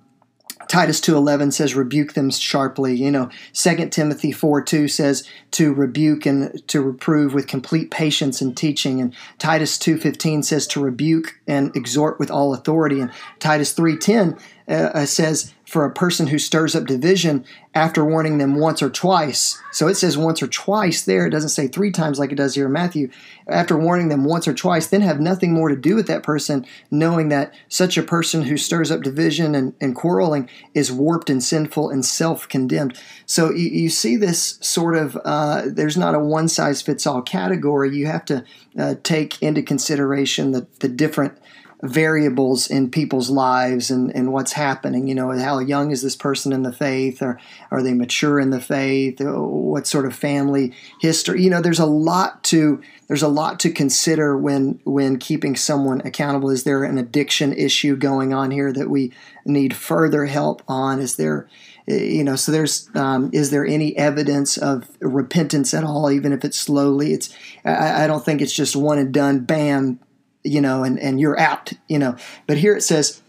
Titus 0.72 1.02
2:11 1.02 1.52
says 1.52 1.74
rebuke 1.74 2.14
them 2.14 2.30
sharply. 2.30 2.96
You 2.96 3.10
know, 3.10 3.28
2 3.52 3.90
Timothy 3.90 4.32
4:2 4.32 4.88
says 4.88 5.22
to 5.50 5.74
rebuke 5.74 6.24
and 6.24 6.66
to 6.68 6.80
reprove 6.80 7.34
with 7.34 7.46
complete 7.46 7.90
patience 7.90 8.40
and 8.40 8.56
teaching 8.56 8.98
and 8.98 9.12
Titus 9.38 9.76
2:15 9.76 10.42
says 10.42 10.66
to 10.68 10.80
rebuke 10.80 11.38
and 11.46 11.76
exhort 11.76 12.18
with 12.18 12.30
all 12.30 12.54
authority 12.54 13.00
and 13.02 13.10
Titus 13.38 13.74
3:10 13.74 14.38
uh, 14.66 14.72
uh, 14.72 15.04
says 15.04 15.52
for 15.72 15.86
a 15.86 15.90
person 15.90 16.26
who 16.26 16.38
stirs 16.38 16.74
up 16.74 16.84
division 16.84 17.42
after 17.72 18.04
warning 18.04 18.36
them 18.36 18.56
once 18.56 18.82
or 18.82 18.90
twice. 18.90 19.58
So 19.72 19.88
it 19.88 19.94
says 19.94 20.18
once 20.18 20.42
or 20.42 20.46
twice 20.46 21.02
there. 21.02 21.26
It 21.26 21.30
doesn't 21.30 21.48
say 21.48 21.66
three 21.66 21.90
times 21.90 22.18
like 22.18 22.30
it 22.30 22.34
does 22.34 22.54
here 22.54 22.66
in 22.66 22.72
Matthew. 22.72 23.08
After 23.48 23.74
warning 23.74 24.10
them 24.10 24.22
once 24.24 24.46
or 24.46 24.52
twice, 24.52 24.88
then 24.88 25.00
have 25.00 25.18
nothing 25.18 25.54
more 25.54 25.70
to 25.70 25.74
do 25.74 25.94
with 25.94 26.06
that 26.08 26.22
person, 26.22 26.66
knowing 26.90 27.30
that 27.30 27.54
such 27.70 27.96
a 27.96 28.02
person 28.02 28.42
who 28.42 28.58
stirs 28.58 28.90
up 28.90 29.00
division 29.00 29.54
and, 29.54 29.72
and 29.80 29.96
quarreling 29.96 30.46
is 30.74 30.92
warped 30.92 31.30
and 31.30 31.42
sinful 31.42 31.88
and 31.88 32.04
self 32.04 32.46
condemned. 32.50 33.00
So 33.24 33.50
you, 33.50 33.70
you, 33.70 33.88
see 33.88 34.16
this 34.16 34.58
sort 34.60 34.94
of, 34.94 35.16
uh, 35.24 35.62
there's 35.68 35.96
not 35.96 36.14
a 36.14 36.18
one 36.18 36.48
size 36.48 36.82
fits 36.82 37.06
all 37.06 37.22
category. 37.22 37.96
You 37.96 38.08
have 38.08 38.26
to 38.26 38.44
uh, 38.78 38.96
take 39.02 39.40
into 39.42 39.62
consideration 39.62 40.50
the, 40.50 40.66
the 40.80 40.88
different 40.88 41.38
variables 41.82 42.70
in 42.70 42.90
people's 42.90 43.28
lives 43.28 43.90
and, 43.90 44.14
and 44.14 44.32
what's 44.32 44.52
happening. 44.52 45.08
You 45.08 45.16
know, 45.16 45.36
how 45.36 45.58
young 45.58 45.90
is 45.90 46.00
this 46.00 46.14
person 46.14 46.52
in 46.52 46.62
the 46.62 46.72
faith, 46.72 47.20
or 47.20 47.40
are 47.70 47.82
they 47.82 47.92
mature 47.92 48.38
in 48.38 48.50
the 48.50 48.60
faith? 48.60 49.20
What 49.20 49.86
sort 49.86 50.06
of 50.06 50.14
family 50.14 50.72
history? 51.00 51.42
You 51.42 51.50
know, 51.50 51.60
there's 51.60 51.80
a 51.80 51.86
lot 51.86 52.44
to 52.44 52.80
there's 53.08 53.22
a 53.22 53.28
lot 53.28 53.58
to 53.60 53.70
consider 53.70 54.38
when 54.38 54.80
when 54.84 55.18
keeping 55.18 55.56
someone 55.56 56.00
accountable. 56.02 56.50
Is 56.50 56.64
there 56.64 56.84
an 56.84 56.98
addiction 56.98 57.52
issue 57.52 57.96
going 57.96 58.32
on 58.32 58.52
here 58.52 58.72
that 58.72 58.88
we 58.88 59.12
need 59.44 59.74
further 59.74 60.26
help 60.26 60.62
on? 60.68 61.00
Is 61.00 61.16
there 61.16 61.48
you 61.88 62.22
know 62.22 62.36
so 62.36 62.52
there's 62.52 62.88
um, 62.94 63.28
is 63.32 63.50
there 63.50 63.66
any 63.66 63.96
evidence 63.96 64.56
of 64.56 64.88
repentance 65.00 65.74
at 65.74 65.82
all 65.82 66.12
even 66.12 66.32
if 66.32 66.44
it's 66.44 66.56
slowly 66.56 67.12
it's 67.12 67.34
I, 67.64 68.04
I 68.04 68.06
don't 68.06 68.24
think 68.24 68.40
it's 68.40 68.52
just 68.52 68.76
one 68.76 68.98
and 68.98 69.12
done 69.12 69.40
bam 69.40 69.98
you 70.44 70.60
know, 70.60 70.84
and, 70.84 70.98
and 70.98 71.20
you're 71.20 71.38
out, 71.38 71.72
you 71.88 71.98
know. 71.98 72.16
But 72.46 72.58
here 72.58 72.76
it 72.76 72.82
says, 72.82 73.20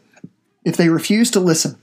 if 0.65 0.77
they 0.77 0.89
refuse 0.89 1.31
to 1.31 1.39
listen, 1.39 1.77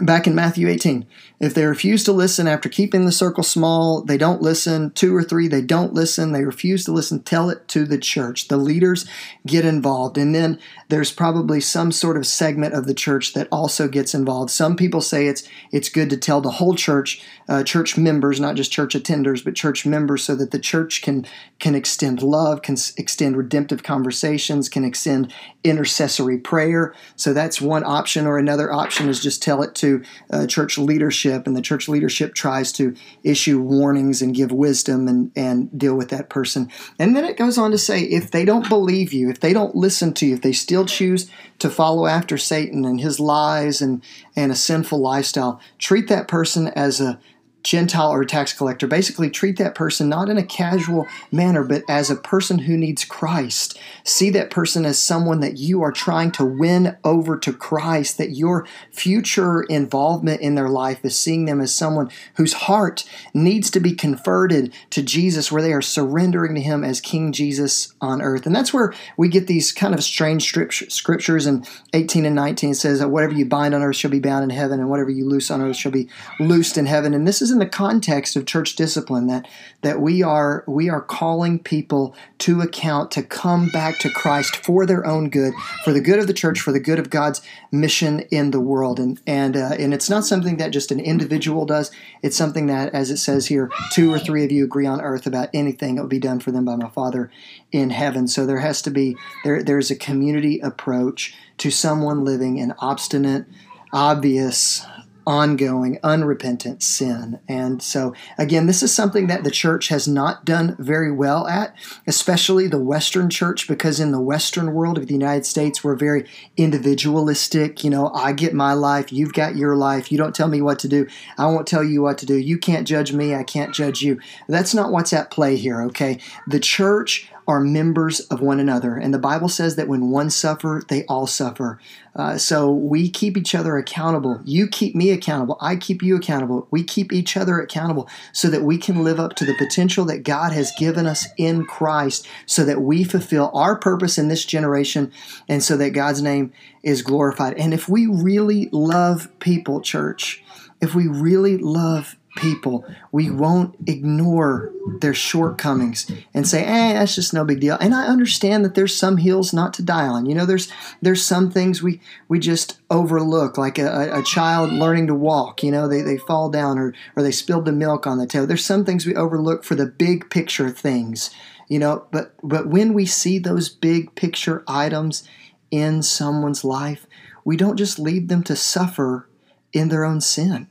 back 0.00 0.26
in 0.26 0.34
Matthew 0.34 0.68
18, 0.68 1.06
if 1.40 1.52
they 1.52 1.66
refuse 1.66 2.04
to 2.04 2.12
listen 2.12 2.48
after 2.48 2.68
keeping 2.68 3.04
the 3.04 3.12
circle 3.12 3.42
small, 3.42 4.00
they 4.00 4.16
don't 4.16 4.40
listen. 4.40 4.90
Two 4.92 5.14
or 5.14 5.22
three, 5.22 5.46
they 5.46 5.60
don't 5.60 5.92
listen. 5.92 6.32
They 6.32 6.44
refuse 6.44 6.84
to 6.84 6.92
listen. 6.92 7.22
Tell 7.22 7.50
it 7.50 7.68
to 7.68 7.84
the 7.84 7.98
church. 7.98 8.48
The 8.48 8.56
leaders 8.56 9.04
get 9.46 9.64
involved. 9.64 10.16
And 10.16 10.34
then 10.34 10.58
there's 10.88 11.12
probably 11.12 11.60
some 11.60 11.92
sort 11.92 12.16
of 12.16 12.26
segment 12.26 12.72
of 12.74 12.86
the 12.86 12.94
church 12.94 13.34
that 13.34 13.48
also 13.52 13.88
gets 13.88 14.14
involved. 14.14 14.50
Some 14.50 14.74
people 14.74 15.00
say 15.00 15.26
it's 15.26 15.46
it's 15.70 15.88
good 15.88 16.08
to 16.10 16.16
tell 16.16 16.40
the 16.40 16.52
whole 16.52 16.74
church, 16.74 17.22
uh, 17.48 17.62
church 17.62 17.98
members, 17.98 18.40
not 18.40 18.54
just 18.54 18.72
church 18.72 18.94
attenders, 18.94 19.44
but 19.44 19.54
church 19.54 19.84
members, 19.84 20.24
so 20.24 20.34
that 20.36 20.50
the 20.50 20.58
church 20.58 21.02
can 21.02 21.26
can 21.58 21.74
extend 21.74 22.22
love, 22.22 22.62
can 22.62 22.76
extend 22.96 23.36
redemptive 23.36 23.82
conversations, 23.82 24.68
can 24.68 24.84
extend 24.84 25.32
intercessory 25.62 26.38
prayer. 26.38 26.94
So 27.16 27.34
that's 27.34 27.60
one 27.60 27.84
option. 27.84 28.26
Or 28.26 28.38
another 28.38 28.72
option 28.72 29.08
is 29.08 29.22
just 29.22 29.42
tell 29.42 29.62
it 29.62 29.74
to 29.76 29.83
to 29.84 30.02
uh, 30.30 30.46
church 30.46 30.78
leadership, 30.78 31.46
and 31.46 31.54
the 31.54 31.62
church 31.62 31.88
leadership 31.88 32.34
tries 32.34 32.72
to 32.72 32.94
issue 33.22 33.60
warnings 33.60 34.22
and 34.22 34.34
give 34.34 34.50
wisdom 34.50 35.06
and, 35.06 35.30
and 35.36 35.78
deal 35.78 35.94
with 35.94 36.08
that 36.08 36.30
person. 36.30 36.70
And 36.98 37.14
then 37.14 37.24
it 37.24 37.36
goes 37.36 37.58
on 37.58 37.70
to 37.70 37.78
say 37.78 38.00
if 38.00 38.30
they 38.30 38.44
don't 38.44 38.68
believe 38.68 39.12
you, 39.12 39.28
if 39.28 39.40
they 39.40 39.52
don't 39.52 39.76
listen 39.76 40.14
to 40.14 40.26
you, 40.26 40.34
if 40.34 40.42
they 40.42 40.52
still 40.52 40.86
choose 40.86 41.30
to 41.58 41.68
follow 41.68 42.06
after 42.06 42.38
Satan 42.38 42.84
and 42.84 43.00
his 43.00 43.20
lies 43.20 43.82
and, 43.82 44.02
and 44.34 44.50
a 44.50 44.56
sinful 44.56 44.98
lifestyle, 44.98 45.60
treat 45.78 46.08
that 46.08 46.28
person 46.28 46.68
as 46.68 47.00
a 47.00 47.20
Gentile 47.64 48.12
or 48.12 48.24
tax 48.24 48.52
collector. 48.52 48.86
Basically, 48.86 49.30
treat 49.30 49.56
that 49.56 49.74
person 49.74 50.08
not 50.08 50.28
in 50.28 50.38
a 50.38 50.44
casual 50.44 51.06
manner, 51.32 51.64
but 51.64 51.82
as 51.88 52.10
a 52.10 52.16
person 52.16 52.60
who 52.60 52.76
needs 52.76 53.04
Christ. 53.04 53.78
See 54.04 54.30
that 54.30 54.50
person 54.50 54.84
as 54.84 54.98
someone 54.98 55.40
that 55.40 55.56
you 55.56 55.82
are 55.82 55.90
trying 55.90 56.30
to 56.32 56.44
win 56.44 56.96
over 57.02 57.38
to 57.38 57.52
Christ, 57.52 58.18
that 58.18 58.36
your 58.36 58.66
future 58.92 59.62
involvement 59.62 60.42
in 60.42 60.54
their 60.54 60.68
life 60.68 61.04
is 61.04 61.18
seeing 61.18 61.46
them 61.46 61.60
as 61.60 61.74
someone 61.74 62.10
whose 62.34 62.52
heart 62.52 63.04
needs 63.32 63.70
to 63.70 63.80
be 63.80 63.94
converted 63.94 64.72
to 64.90 65.02
Jesus, 65.02 65.50
where 65.50 65.62
they 65.62 65.72
are 65.72 65.82
surrendering 65.82 66.54
to 66.54 66.60
Him 66.60 66.84
as 66.84 67.00
King 67.00 67.32
Jesus 67.32 67.94
on 68.00 68.20
earth. 68.20 68.44
And 68.46 68.54
that's 68.54 68.74
where 68.74 68.92
we 69.16 69.28
get 69.28 69.46
these 69.46 69.72
kind 69.72 69.94
of 69.94 70.04
strange 70.04 70.52
scriptures 70.52 71.46
in 71.46 71.64
18 71.94 72.26
and 72.26 72.34
19. 72.34 72.70
It 72.70 72.74
says, 72.74 72.98
that 72.98 73.08
Whatever 73.08 73.32
you 73.32 73.46
bind 73.46 73.74
on 73.74 73.82
earth 73.82 73.96
shall 73.96 74.10
be 74.10 74.20
bound 74.20 74.44
in 74.44 74.50
heaven, 74.50 74.80
and 74.80 74.90
whatever 74.90 75.08
you 75.08 75.24
loose 75.26 75.50
on 75.50 75.62
earth 75.62 75.76
shall 75.76 75.92
be 75.92 76.08
loosed 76.38 76.76
in 76.76 76.84
heaven. 76.84 77.14
And 77.14 77.26
this 77.26 77.40
is 77.40 77.53
in 77.54 77.60
the 77.60 77.66
context 77.66 78.36
of 78.36 78.44
church 78.44 78.76
discipline 78.76 79.28
that 79.28 79.48
that 79.80 80.00
we 80.00 80.22
are 80.22 80.64
we 80.66 80.90
are 80.90 81.00
calling 81.00 81.58
people 81.58 82.14
to 82.38 82.60
account 82.60 83.10
to 83.12 83.22
come 83.22 83.70
back 83.70 83.98
to 84.00 84.10
Christ 84.10 84.56
for 84.56 84.84
their 84.84 85.06
own 85.06 85.30
good, 85.30 85.54
for 85.84 85.92
the 85.92 86.00
good 86.00 86.18
of 86.18 86.26
the 86.26 86.34
church, 86.34 86.60
for 86.60 86.72
the 86.72 86.80
good 86.80 86.98
of 86.98 87.08
God's 87.08 87.40
mission 87.72 88.20
in 88.30 88.50
the 88.50 88.60
world, 88.60 89.00
and 89.00 89.18
and 89.26 89.56
uh, 89.56 89.76
and 89.78 89.94
it's 89.94 90.10
not 90.10 90.24
something 90.24 90.58
that 90.58 90.72
just 90.72 90.90
an 90.90 91.00
individual 91.00 91.64
does. 91.64 91.90
It's 92.22 92.36
something 92.36 92.66
that, 92.66 92.92
as 92.92 93.10
it 93.10 93.18
says 93.18 93.46
here, 93.46 93.70
two 93.92 94.12
or 94.12 94.18
three 94.18 94.44
of 94.44 94.52
you 94.52 94.64
agree 94.64 94.86
on 94.86 95.00
earth 95.00 95.26
about 95.26 95.48
anything, 95.54 95.96
it 95.96 96.00
will 96.02 96.08
be 96.08 96.18
done 96.18 96.40
for 96.40 96.50
them 96.50 96.64
by 96.64 96.76
my 96.76 96.90
Father 96.90 97.30
in 97.72 97.90
heaven. 97.90 98.28
So 98.28 98.44
there 98.44 98.60
has 98.60 98.82
to 98.82 98.90
be 98.90 99.16
there 99.44 99.62
there's 99.62 99.90
a 99.90 99.96
community 99.96 100.58
approach 100.60 101.34
to 101.58 101.70
someone 101.70 102.24
living 102.24 102.58
in 102.58 102.74
obstinate, 102.80 103.46
obvious 103.92 104.84
ongoing, 105.26 105.98
unrepentant 106.02 106.82
sin. 106.82 107.40
And 107.48 107.82
so, 107.82 108.14
again, 108.38 108.66
this 108.66 108.82
is 108.82 108.92
something 108.92 109.26
that 109.28 109.44
the 109.44 109.50
church 109.50 109.88
has 109.88 110.06
not 110.06 110.44
done 110.44 110.76
very 110.78 111.10
well 111.10 111.46
at, 111.46 111.74
especially 112.06 112.66
the 112.66 112.78
Western 112.78 113.30
church, 113.30 113.66
because 113.66 114.00
in 114.00 114.12
the 114.12 114.20
Western 114.20 114.74
world 114.74 114.98
of 114.98 115.06
the 115.06 115.14
United 115.14 115.46
States, 115.46 115.82
we're 115.82 115.96
very 115.96 116.28
individualistic. 116.56 117.84
You 117.84 117.90
know, 117.90 118.10
I 118.12 118.32
get 118.32 118.54
my 118.54 118.74
life, 118.74 119.12
you've 119.12 119.32
got 119.32 119.56
your 119.56 119.76
life. 119.76 120.12
You 120.12 120.18
don't 120.18 120.34
tell 120.34 120.48
me 120.48 120.60
what 120.60 120.78
to 120.80 120.88
do, 120.88 121.06
I 121.38 121.46
won't 121.46 121.66
tell 121.66 121.84
you 121.84 122.02
what 122.02 122.18
to 122.18 122.26
do. 122.26 122.36
You 122.36 122.58
can't 122.58 122.86
judge 122.86 123.12
me, 123.12 123.34
I 123.34 123.44
can't 123.44 123.74
judge 123.74 124.02
you. 124.02 124.20
That's 124.48 124.74
not 124.74 124.92
what's 124.92 125.12
at 125.12 125.30
play 125.30 125.56
here, 125.56 125.82
okay? 125.82 126.18
The 126.46 126.60
church 126.60 127.30
are 127.46 127.60
members 127.60 128.20
of 128.20 128.40
one 128.40 128.58
another. 128.58 128.96
And 128.96 129.12
the 129.12 129.18
Bible 129.18 129.48
says 129.48 129.76
that 129.76 129.88
when 129.88 130.10
one 130.10 130.30
suffer, 130.30 130.82
they 130.88 131.04
all 131.06 131.26
suffer. 131.26 131.78
Uh, 132.16 132.38
so 132.38 132.70
we 132.70 133.10
keep 133.10 133.36
each 133.36 133.54
other 133.54 133.76
accountable. 133.76 134.40
You 134.44 134.66
keep 134.68 134.94
me 134.94 135.10
accountable. 135.10 135.58
I 135.60 135.76
keep 135.76 136.02
you 136.02 136.16
accountable. 136.16 136.68
We 136.70 136.84
keep 136.84 137.12
each 137.12 137.36
other 137.36 137.60
accountable 137.60 138.08
so 138.32 138.48
that 138.48 138.62
we 138.62 138.78
can 138.78 139.04
live 139.04 139.20
up 139.20 139.34
to 139.36 139.44
the 139.44 139.56
potential 139.56 140.04
that 140.06 140.22
God 140.22 140.52
has 140.52 140.72
given 140.78 141.06
us 141.06 141.26
in 141.36 141.64
Christ 141.64 142.26
so 142.46 142.64
that 142.64 142.80
we 142.80 143.04
fulfill 143.04 143.50
our 143.52 143.76
purpose 143.76 144.16
in 144.16 144.28
this 144.28 144.44
generation 144.44 145.12
and 145.48 145.62
so 145.62 145.76
that 145.76 145.90
God's 145.90 146.22
name 146.22 146.52
is 146.82 147.02
glorified. 147.02 147.54
And 147.58 147.74
if 147.74 147.88
we 147.88 148.06
really 148.06 148.68
love 148.72 149.28
people, 149.40 149.80
church, 149.80 150.42
if 150.80 150.94
we 150.94 151.08
really 151.08 151.58
love 151.58 152.16
people. 152.36 152.84
We 153.12 153.30
won't 153.30 153.76
ignore 153.86 154.72
their 155.00 155.14
shortcomings 155.14 156.10
and 156.32 156.46
say, 156.46 156.64
"Eh, 156.64 156.94
that's 156.94 157.14
just 157.14 157.32
no 157.32 157.44
big 157.44 157.60
deal." 157.60 157.76
And 157.80 157.94
I 157.94 158.06
understand 158.06 158.64
that 158.64 158.74
there's 158.74 158.96
some 158.96 159.18
hills 159.18 159.52
not 159.52 159.72
to 159.74 159.82
die 159.82 160.06
on. 160.06 160.26
You 160.26 160.34
know, 160.34 160.46
there's 160.46 160.70
there's 161.00 161.24
some 161.24 161.50
things 161.50 161.82
we 161.82 162.00
we 162.28 162.38
just 162.38 162.80
overlook, 162.90 163.56
like 163.56 163.78
a, 163.78 164.18
a 164.18 164.22
child 164.22 164.72
learning 164.72 165.06
to 165.08 165.14
walk. 165.14 165.62
You 165.62 165.70
know, 165.70 165.88
they, 165.88 166.02
they 166.02 166.18
fall 166.18 166.50
down 166.50 166.78
or 166.78 166.94
or 167.16 167.22
they 167.22 167.32
spilled 167.32 167.64
the 167.64 167.72
milk 167.72 168.06
on 168.06 168.18
the 168.18 168.26
table. 168.26 168.46
There's 168.46 168.64
some 168.64 168.84
things 168.84 169.06
we 169.06 169.14
overlook 169.14 169.64
for 169.64 169.74
the 169.74 169.86
big 169.86 170.30
picture 170.30 170.70
things. 170.70 171.30
You 171.68 171.78
know, 171.78 172.06
but 172.10 172.34
but 172.42 172.66
when 172.66 172.92
we 172.92 173.06
see 173.06 173.38
those 173.38 173.68
big 173.68 174.14
picture 174.14 174.64
items 174.66 175.26
in 175.70 176.02
someone's 176.02 176.64
life, 176.64 177.06
we 177.44 177.56
don't 177.56 177.76
just 177.76 177.98
leave 177.98 178.28
them 178.28 178.42
to 178.44 178.56
suffer 178.56 179.28
in 179.72 179.88
their 179.88 180.04
own 180.04 180.20
sin 180.20 180.68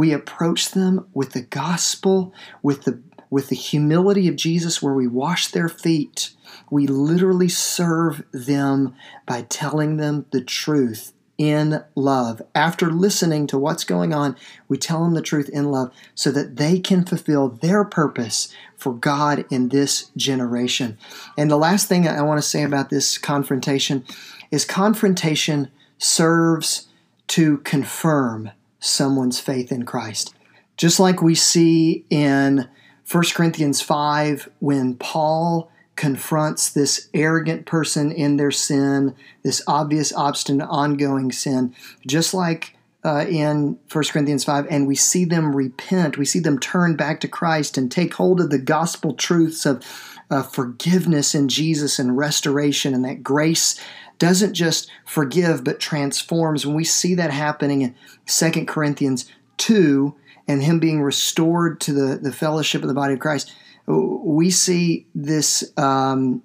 we 0.00 0.14
approach 0.14 0.70
them 0.70 1.06
with 1.12 1.32
the 1.32 1.42
gospel, 1.42 2.32
with 2.62 2.84
the 2.84 3.02
with 3.28 3.50
the 3.50 3.54
humility 3.54 4.28
of 4.28 4.34
Jesus, 4.34 4.80
where 4.80 4.94
we 4.94 5.06
wash 5.06 5.48
their 5.48 5.68
feet. 5.68 6.30
We 6.70 6.86
literally 6.86 7.50
serve 7.50 8.24
them 8.32 8.94
by 9.26 9.42
telling 9.42 9.98
them 9.98 10.24
the 10.30 10.42
truth 10.42 11.12
in 11.36 11.84
love. 11.94 12.40
After 12.54 12.90
listening 12.90 13.46
to 13.48 13.58
what's 13.58 13.84
going 13.84 14.14
on, 14.14 14.36
we 14.68 14.78
tell 14.78 15.04
them 15.04 15.12
the 15.12 15.20
truth 15.20 15.50
in 15.50 15.70
love 15.70 15.92
so 16.14 16.30
that 16.30 16.56
they 16.56 16.78
can 16.78 17.04
fulfill 17.04 17.50
their 17.50 17.84
purpose 17.84 18.50
for 18.78 18.94
God 18.94 19.44
in 19.50 19.68
this 19.68 20.10
generation. 20.16 20.96
And 21.36 21.50
the 21.50 21.58
last 21.58 21.88
thing 21.88 22.08
I 22.08 22.22
want 22.22 22.38
to 22.38 22.48
say 22.48 22.62
about 22.62 22.88
this 22.88 23.18
confrontation 23.18 24.06
is 24.50 24.64
confrontation 24.64 25.70
serves 25.98 26.88
to 27.28 27.58
confirm 27.58 28.52
someone's 28.80 29.38
faith 29.38 29.70
in 29.70 29.84
Christ. 29.84 30.34
Just 30.76 30.98
like 30.98 31.22
we 31.22 31.34
see 31.34 32.04
in 32.10 32.68
1 33.10 33.24
Corinthians 33.34 33.80
5 33.80 34.48
when 34.60 34.96
Paul 34.96 35.70
confronts 35.96 36.70
this 36.70 37.08
arrogant 37.12 37.66
person 37.66 38.10
in 38.10 38.38
their 38.38 38.50
sin, 38.50 39.14
this 39.42 39.62
obvious, 39.66 40.12
obstinate, 40.14 40.68
ongoing 40.70 41.30
sin, 41.30 41.74
just 42.06 42.32
like 42.32 42.74
uh, 43.04 43.26
in 43.28 43.78
1 43.92 44.04
Corinthians 44.04 44.44
5, 44.44 44.66
and 44.70 44.86
we 44.86 44.94
see 44.94 45.24
them 45.24 45.54
repent, 45.54 46.16
we 46.18 46.24
see 46.24 46.38
them 46.38 46.58
turn 46.58 46.96
back 46.96 47.20
to 47.20 47.28
Christ 47.28 47.76
and 47.76 47.90
take 47.90 48.14
hold 48.14 48.40
of 48.40 48.50
the 48.50 48.58
gospel 48.58 49.12
truths 49.14 49.66
of 49.66 49.84
uh, 50.30 50.42
forgiveness 50.42 51.34
in 51.34 51.48
Jesus 51.48 51.98
and 51.98 52.16
restoration, 52.16 52.94
and 52.94 53.04
that 53.04 53.22
grace 53.22 53.78
doesn't 54.20 54.54
just 54.54 54.88
forgive 55.04 55.64
but 55.64 55.80
transforms. 55.80 56.64
When 56.64 56.76
we 56.76 56.84
see 56.84 57.14
that 57.16 57.32
happening 57.32 57.82
in 57.82 57.96
2 58.26 58.66
Corinthians 58.66 59.28
2 59.56 60.14
and 60.46 60.62
him 60.62 60.78
being 60.78 61.02
restored 61.02 61.80
to 61.80 61.92
the, 61.92 62.16
the 62.16 62.32
fellowship 62.32 62.82
of 62.82 62.88
the 62.88 62.94
body 62.94 63.14
of 63.14 63.20
Christ, 63.20 63.52
we 63.86 64.50
see 64.50 65.06
this 65.14 65.72
um, 65.76 66.42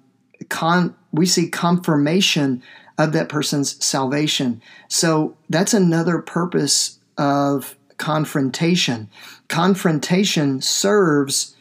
con, 0.48 0.96
we 1.12 1.26
see 1.26 1.48
confirmation 1.48 2.62
of 2.98 3.12
that 3.12 3.28
person's 3.28 3.84
salvation. 3.84 4.62
So 4.88 5.36
that's 5.50 5.74
another 5.74 6.18
purpose 6.18 6.98
of 7.18 7.76
confrontation. 7.98 9.10
Confrontation 9.48 10.62
serves 10.62 11.54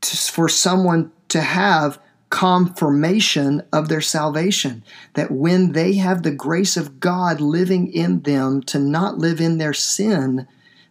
to, 0.00 0.16
for 0.16 0.48
someone 0.48 1.12
to 1.28 1.40
have 1.40 1.98
confirmation 2.34 3.62
of 3.72 3.88
their 3.88 4.00
salvation. 4.00 4.82
That 5.12 5.30
when 5.30 5.70
they 5.70 5.94
have 5.94 6.24
the 6.24 6.32
grace 6.32 6.76
of 6.76 6.98
God 6.98 7.40
living 7.40 7.92
in 7.92 8.22
them 8.22 8.60
to 8.64 8.80
not 8.80 9.18
live 9.18 9.40
in 9.40 9.58
their 9.58 9.72
sin, 9.72 10.48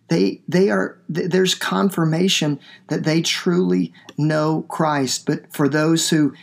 they 0.07 0.41
they 0.47 0.69
are 0.69 0.97
there's 1.09 1.53
confirmation 1.53 2.61
that 2.87 3.03
they 3.03 3.21
truly 3.21 3.91
know 4.17 4.61
Christ. 4.69 5.25
But 5.25 5.51
for 5.51 5.67
those 5.67 6.11
who 6.11 6.33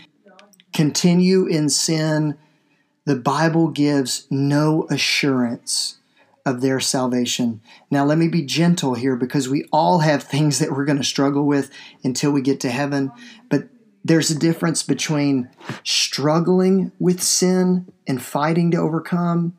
continue 0.75 1.47
in 1.47 1.71
sin, 1.71 2.37
the 3.07 3.17
Bible 3.17 3.69
gives 3.69 4.27
no 4.29 4.87
assurance 4.91 5.97
of 6.45 6.61
their 6.61 6.81
salvation. 6.81 7.61
Now, 7.91 8.05
let 8.05 8.19
me 8.19 8.29
be 8.29 8.43
gentle 8.43 8.95
here 8.95 9.17
because 9.17 9.49
we 9.49 9.65
all 9.73 10.01
have 10.01 10.23
things 10.23 10.59
that 10.59 10.73
we're 10.73 10.85
going 10.85 10.99
to 10.99 11.05
struggle 11.05 11.47
with 11.47 11.71
until 12.05 12.33
we 12.33 12.43
get 12.43 12.61
to 12.61 12.71
heaven. 12.71 13.13
There's 14.05 14.31
a 14.31 14.39
difference 14.39 14.83
between 14.83 15.51
struggling 15.85 16.93
with 16.99 17.23
sin 17.23 17.93
and 18.07 18.23
fighting 18.23 18.71
to 18.71 18.79
overcome 18.79 19.57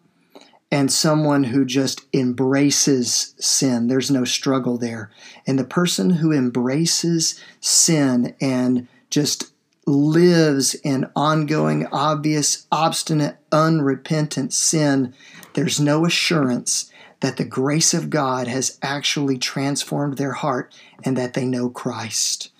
and 0.71 0.91
someone 0.91 1.43
who 1.45 1.65
just 1.65 2.01
embraces 2.13 3.35
sin. 3.37 3.87
There's 3.87 4.09
no 4.09 4.23
struggle 4.23 4.77
there. 4.77 5.11
And 5.45 5.59
the 5.59 5.65
person 5.65 6.11
who 6.11 6.31
embraces 6.31 7.39
sin 7.59 8.35
and 8.39 8.87
just 9.09 9.51
lives 9.85 10.75
in 10.75 11.09
ongoing, 11.15 11.87
obvious, 11.87 12.67
obstinate, 12.71 13.37
unrepentant 13.51 14.53
sin, 14.53 15.13
there's 15.53 15.79
no 15.79 16.05
assurance 16.05 16.89
that 17.19 17.37
the 17.37 17.45
grace 17.45 17.93
of 17.93 18.09
God 18.09 18.47
has 18.47 18.77
actually 18.81 19.37
transformed 19.37 20.17
their 20.17 20.33
heart 20.33 20.73
and 21.03 21.17
that 21.17 21.33
they 21.33 21.45
know 21.45 21.69
Christ. 21.69 22.50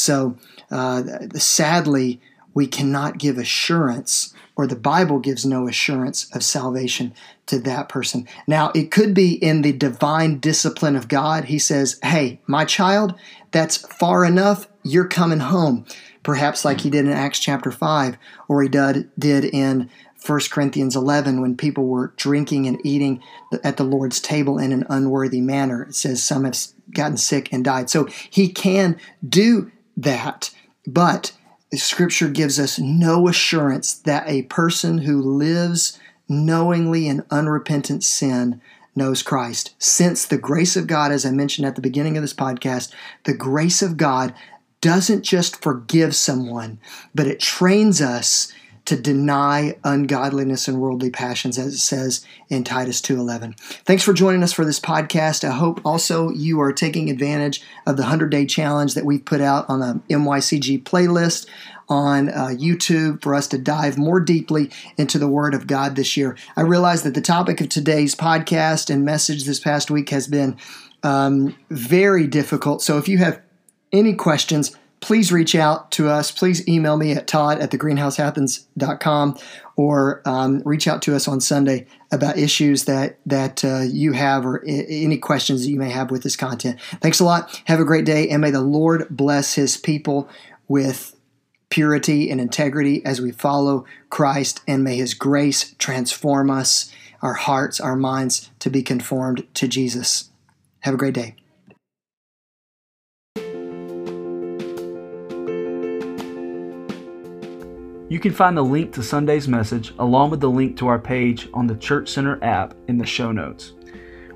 So, 0.00 0.36
uh, 0.70 1.02
sadly, 1.34 2.20
we 2.54 2.66
cannot 2.66 3.18
give 3.18 3.38
assurance, 3.38 4.34
or 4.56 4.66
the 4.66 4.76
Bible 4.76 5.18
gives 5.18 5.46
no 5.46 5.68
assurance 5.68 6.28
of 6.34 6.42
salvation 6.42 7.14
to 7.46 7.58
that 7.60 7.88
person. 7.88 8.26
Now, 8.46 8.72
it 8.74 8.90
could 8.90 9.14
be 9.14 9.34
in 9.34 9.62
the 9.62 9.72
divine 9.72 10.38
discipline 10.38 10.96
of 10.96 11.08
God. 11.08 11.44
He 11.44 11.58
says, 11.58 11.98
Hey, 12.02 12.40
my 12.46 12.64
child, 12.64 13.14
that's 13.50 13.76
far 13.76 14.24
enough. 14.24 14.68
You're 14.82 15.08
coming 15.08 15.40
home. 15.40 15.84
Perhaps 16.22 16.64
like 16.64 16.80
he 16.80 16.90
did 16.90 17.06
in 17.06 17.12
Acts 17.12 17.38
chapter 17.38 17.70
5, 17.70 18.16
or 18.48 18.62
he 18.62 18.68
did, 18.68 19.10
did 19.18 19.44
in 19.44 19.90
1 20.24 20.40
Corinthians 20.50 20.96
11 20.96 21.40
when 21.40 21.56
people 21.56 21.86
were 21.86 22.12
drinking 22.16 22.66
and 22.66 22.84
eating 22.84 23.22
at 23.64 23.78
the 23.78 23.84
Lord's 23.84 24.20
table 24.20 24.58
in 24.58 24.72
an 24.72 24.84
unworthy 24.90 25.40
manner. 25.40 25.84
It 25.84 25.94
says 25.94 26.22
some 26.22 26.44
have 26.44 26.58
gotten 26.92 27.16
sick 27.16 27.50
and 27.52 27.64
died. 27.64 27.88
So 27.88 28.06
he 28.28 28.48
can 28.48 28.98
do 29.26 29.70
that, 30.02 30.50
but 30.86 31.32
Scripture 31.74 32.28
gives 32.28 32.58
us 32.58 32.78
no 32.78 33.28
assurance 33.28 33.94
that 33.94 34.28
a 34.28 34.42
person 34.42 34.98
who 34.98 35.20
lives 35.20 35.98
knowingly 36.28 37.06
in 37.06 37.24
unrepentant 37.30 38.02
sin 38.02 38.60
knows 38.96 39.22
Christ. 39.22 39.74
Since 39.78 40.26
the 40.26 40.38
grace 40.38 40.76
of 40.76 40.86
God, 40.86 41.12
as 41.12 41.24
I 41.24 41.30
mentioned 41.30 41.66
at 41.66 41.76
the 41.76 41.80
beginning 41.80 42.16
of 42.16 42.22
this 42.22 42.34
podcast, 42.34 42.92
the 43.24 43.34
grace 43.34 43.82
of 43.82 43.96
God 43.96 44.34
doesn't 44.80 45.22
just 45.22 45.62
forgive 45.62 46.14
someone, 46.16 46.80
but 47.14 47.26
it 47.26 47.38
trains 47.38 48.00
us 48.00 48.52
to 48.90 49.00
deny 49.00 49.76
ungodliness 49.84 50.66
and 50.66 50.80
worldly 50.80 51.10
passions 51.10 51.56
as 51.58 51.74
it 51.74 51.78
says 51.78 52.26
in 52.48 52.64
Titus 52.64 53.00
2:11. 53.00 53.54
Thanks 53.84 54.02
for 54.02 54.12
joining 54.12 54.42
us 54.42 54.52
for 54.52 54.64
this 54.64 54.80
podcast. 54.80 55.44
I 55.44 55.52
hope 55.52 55.80
also 55.84 56.30
you 56.30 56.60
are 56.60 56.72
taking 56.72 57.08
advantage 57.08 57.62
of 57.86 57.96
the 57.96 58.02
100-day 58.02 58.46
challenge 58.46 58.94
that 58.94 59.04
we've 59.04 59.24
put 59.24 59.40
out 59.40 59.64
on 59.70 59.78
the 59.78 60.00
MYCG 60.12 60.82
playlist 60.82 61.46
on 61.88 62.30
uh, 62.30 62.48
YouTube 62.48 63.22
for 63.22 63.32
us 63.32 63.46
to 63.46 63.58
dive 63.58 63.96
more 63.96 64.18
deeply 64.18 64.72
into 64.96 65.20
the 65.20 65.28
Word 65.28 65.54
of 65.54 65.68
God 65.68 65.94
this 65.94 66.16
year. 66.16 66.36
I 66.56 66.62
realize 66.62 67.04
that 67.04 67.14
the 67.14 67.20
topic 67.20 67.60
of 67.60 67.68
today's 67.68 68.16
podcast 68.16 68.90
and 68.92 69.04
message 69.04 69.44
this 69.44 69.60
past 69.60 69.88
week 69.88 70.08
has 70.08 70.26
been 70.26 70.56
um, 71.04 71.56
very 71.70 72.26
difficult. 72.26 72.82
So 72.82 72.98
if 72.98 73.06
you 73.06 73.18
have 73.18 73.40
any 73.92 74.14
questions, 74.14 74.76
please 75.00 75.32
reach 75.32 75.54
out 75.54 75.90
to 75.92 76.08
us. 76.08 76.30
Please 76.30 76.66
email 76.68 76.96
me 76.96 77.12
at 77.12 77.26
todd 77.26 77.58
at 77.58 77.70
thegreenhouseathens.com 77.70 79.38
or 79.76 80.22
um, 80.26 80.62
reach 80.64 80.86
out 80.86 81.02
to 81.02 81.16
us 81.16 81.26
on 81.26 81.40
Sunday 81.40 81.86
about 82.12 82.38
issues 82.38 82.84
that, 82.84 83.18
that 83.24 83.64
uh, 83.64 83.80
you 83.80 84.12
have 84.12 84.44
or 84.44 84.62
I- 84.66 84.86
any 84.88 85.16
questions 85.16 85.64
that 85.64 85.70
you 85.70 85.78
may 85.78 85.90
have 85.90 86.10
with 86.10 86.22
this 86.22 86.36
content. 86.36 86.80
Thanks 87.00 87.20
a 87.20 87.24
lot. 87.24 87.62
Have 87.64 87.80
a 87.80 87.84
great 87.84 88.04
day, 88.04 88.28
and 88.28 88.42
may 88.42 88.50
the 88.50 88.60
Lord 88.60 89.06
bless 89.08 89.54
his 89.54 89.76
people 89.76 90.28
with 90.68 91.16
purity 91.70 92.30
and 92.30 92.40
integrity 92.40 93.04
as 93.06 93.20
we 93.20 93.32
follow 93.32 93.86
Christ, 94.10 94.60
and 94.66 94.84
may 94.84 94.96
his 94.96 95.14
grace 95.14 95.74
transform 95.78 96.50
us, 96.50 96.92
our 97.22 97.34
hearts, 97.34 97.80
our 97.80 97.96
minds 97.96 98.50
to 98.58 98.70
be 98.70 98.82
conformed 98.82 99.46
to 99.54 99.68
Jesus. 99.68 100.30
Have 100.80 100.94
a 100.94 100.98
great 100.98 101.14
day. 101.14 101.36
You 108.10 108.18
can 108.18 108.32
find 108.32 108.56
the 108.56 108.62
link 108.62 108.92
to 108.94 109.04
Sunday's 109.04 109.46
message 109.46 109.94
along 110.00 110.30
with 110.30 110.40
the 110.40 110.50
link 110.50 110.76
to 110.78 110.88
our 110.88 110.98
page 110.98 111.48
on 111.54 111.68
the 111.68 111.76
Church 111.76 112.08
Center 112.08 112.42
app 112.42 112.74
in 112.88 112.98
the 112.98 113.06
show 113.06 113.30
notes. 113.30 113.74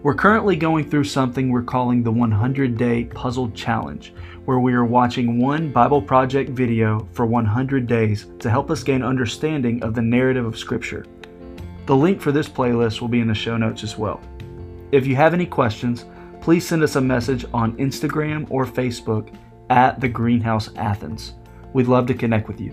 We're 0.04 0.14
currently 0.14 0.54
going 0.54 0.88
through 0.88 1.02
something 1.02 1.50
we're 1.50 1.64
calling 1.64 2.00
the 2.00 2.12
100 2.12 2.78
Day 2.78 3.06
Puzzle 3.06 3.50
Challenge, 3.50 4.14
where 4.44 4.60
we 4.60 4.74
are 4.74 4.84
watching 4.84 5.40
one 5.40 5.72
Bible 5.72 6.00
Project 6.00 6.50
video 6.50 7.08
for 7.14 7.26
100 7.26 7.88
days 7.88 8.28
to 8.38 8.48
help 8.48 8.70
us 8.70 8.84
gain 8.84 9.02
understanding 9.02 9.82
of 9.82 9.92
the 9.92 10.02
narrative 10.02 10.46
of 10.46 10.56
Scripture. 10.56 11.04
The 11.86 11.96
link 11.96 12.20
for 12.20 12.30
this 12.30 12.48
playlist 12.48 13.00
will 13.00 13.08
be 13.08 13.18
in 13.18 13.26
the 13.26 13.34
show 13.34 13.56
notes 13.56 13.82
as 13.82 13.98
well. 13.98 14.20
If 14.92 15.04
you 15.04 15.16
have 15.16 15.34
any 15.34 15.46
questions, 15.46 16.04
please 16.40 16.64
send 16.64 16.84
us 16.84 16.94
a 16.94 17.00
message 17.00 17.44
on 17.52 17.76
Instagram 17.78 18.46
or 18.50 18.66
Facebook 18.66 19.36
at 19.68 20.00
the 20.00 20.08
Greenhouse 20.08 20.70
Athens. 20.76 21.34
We'd 21.72 21.88
love 21.88 22.06
to 22.06 22.14
connect 22.14 22.46
with 22.46 22.60
you. 22.60 22.72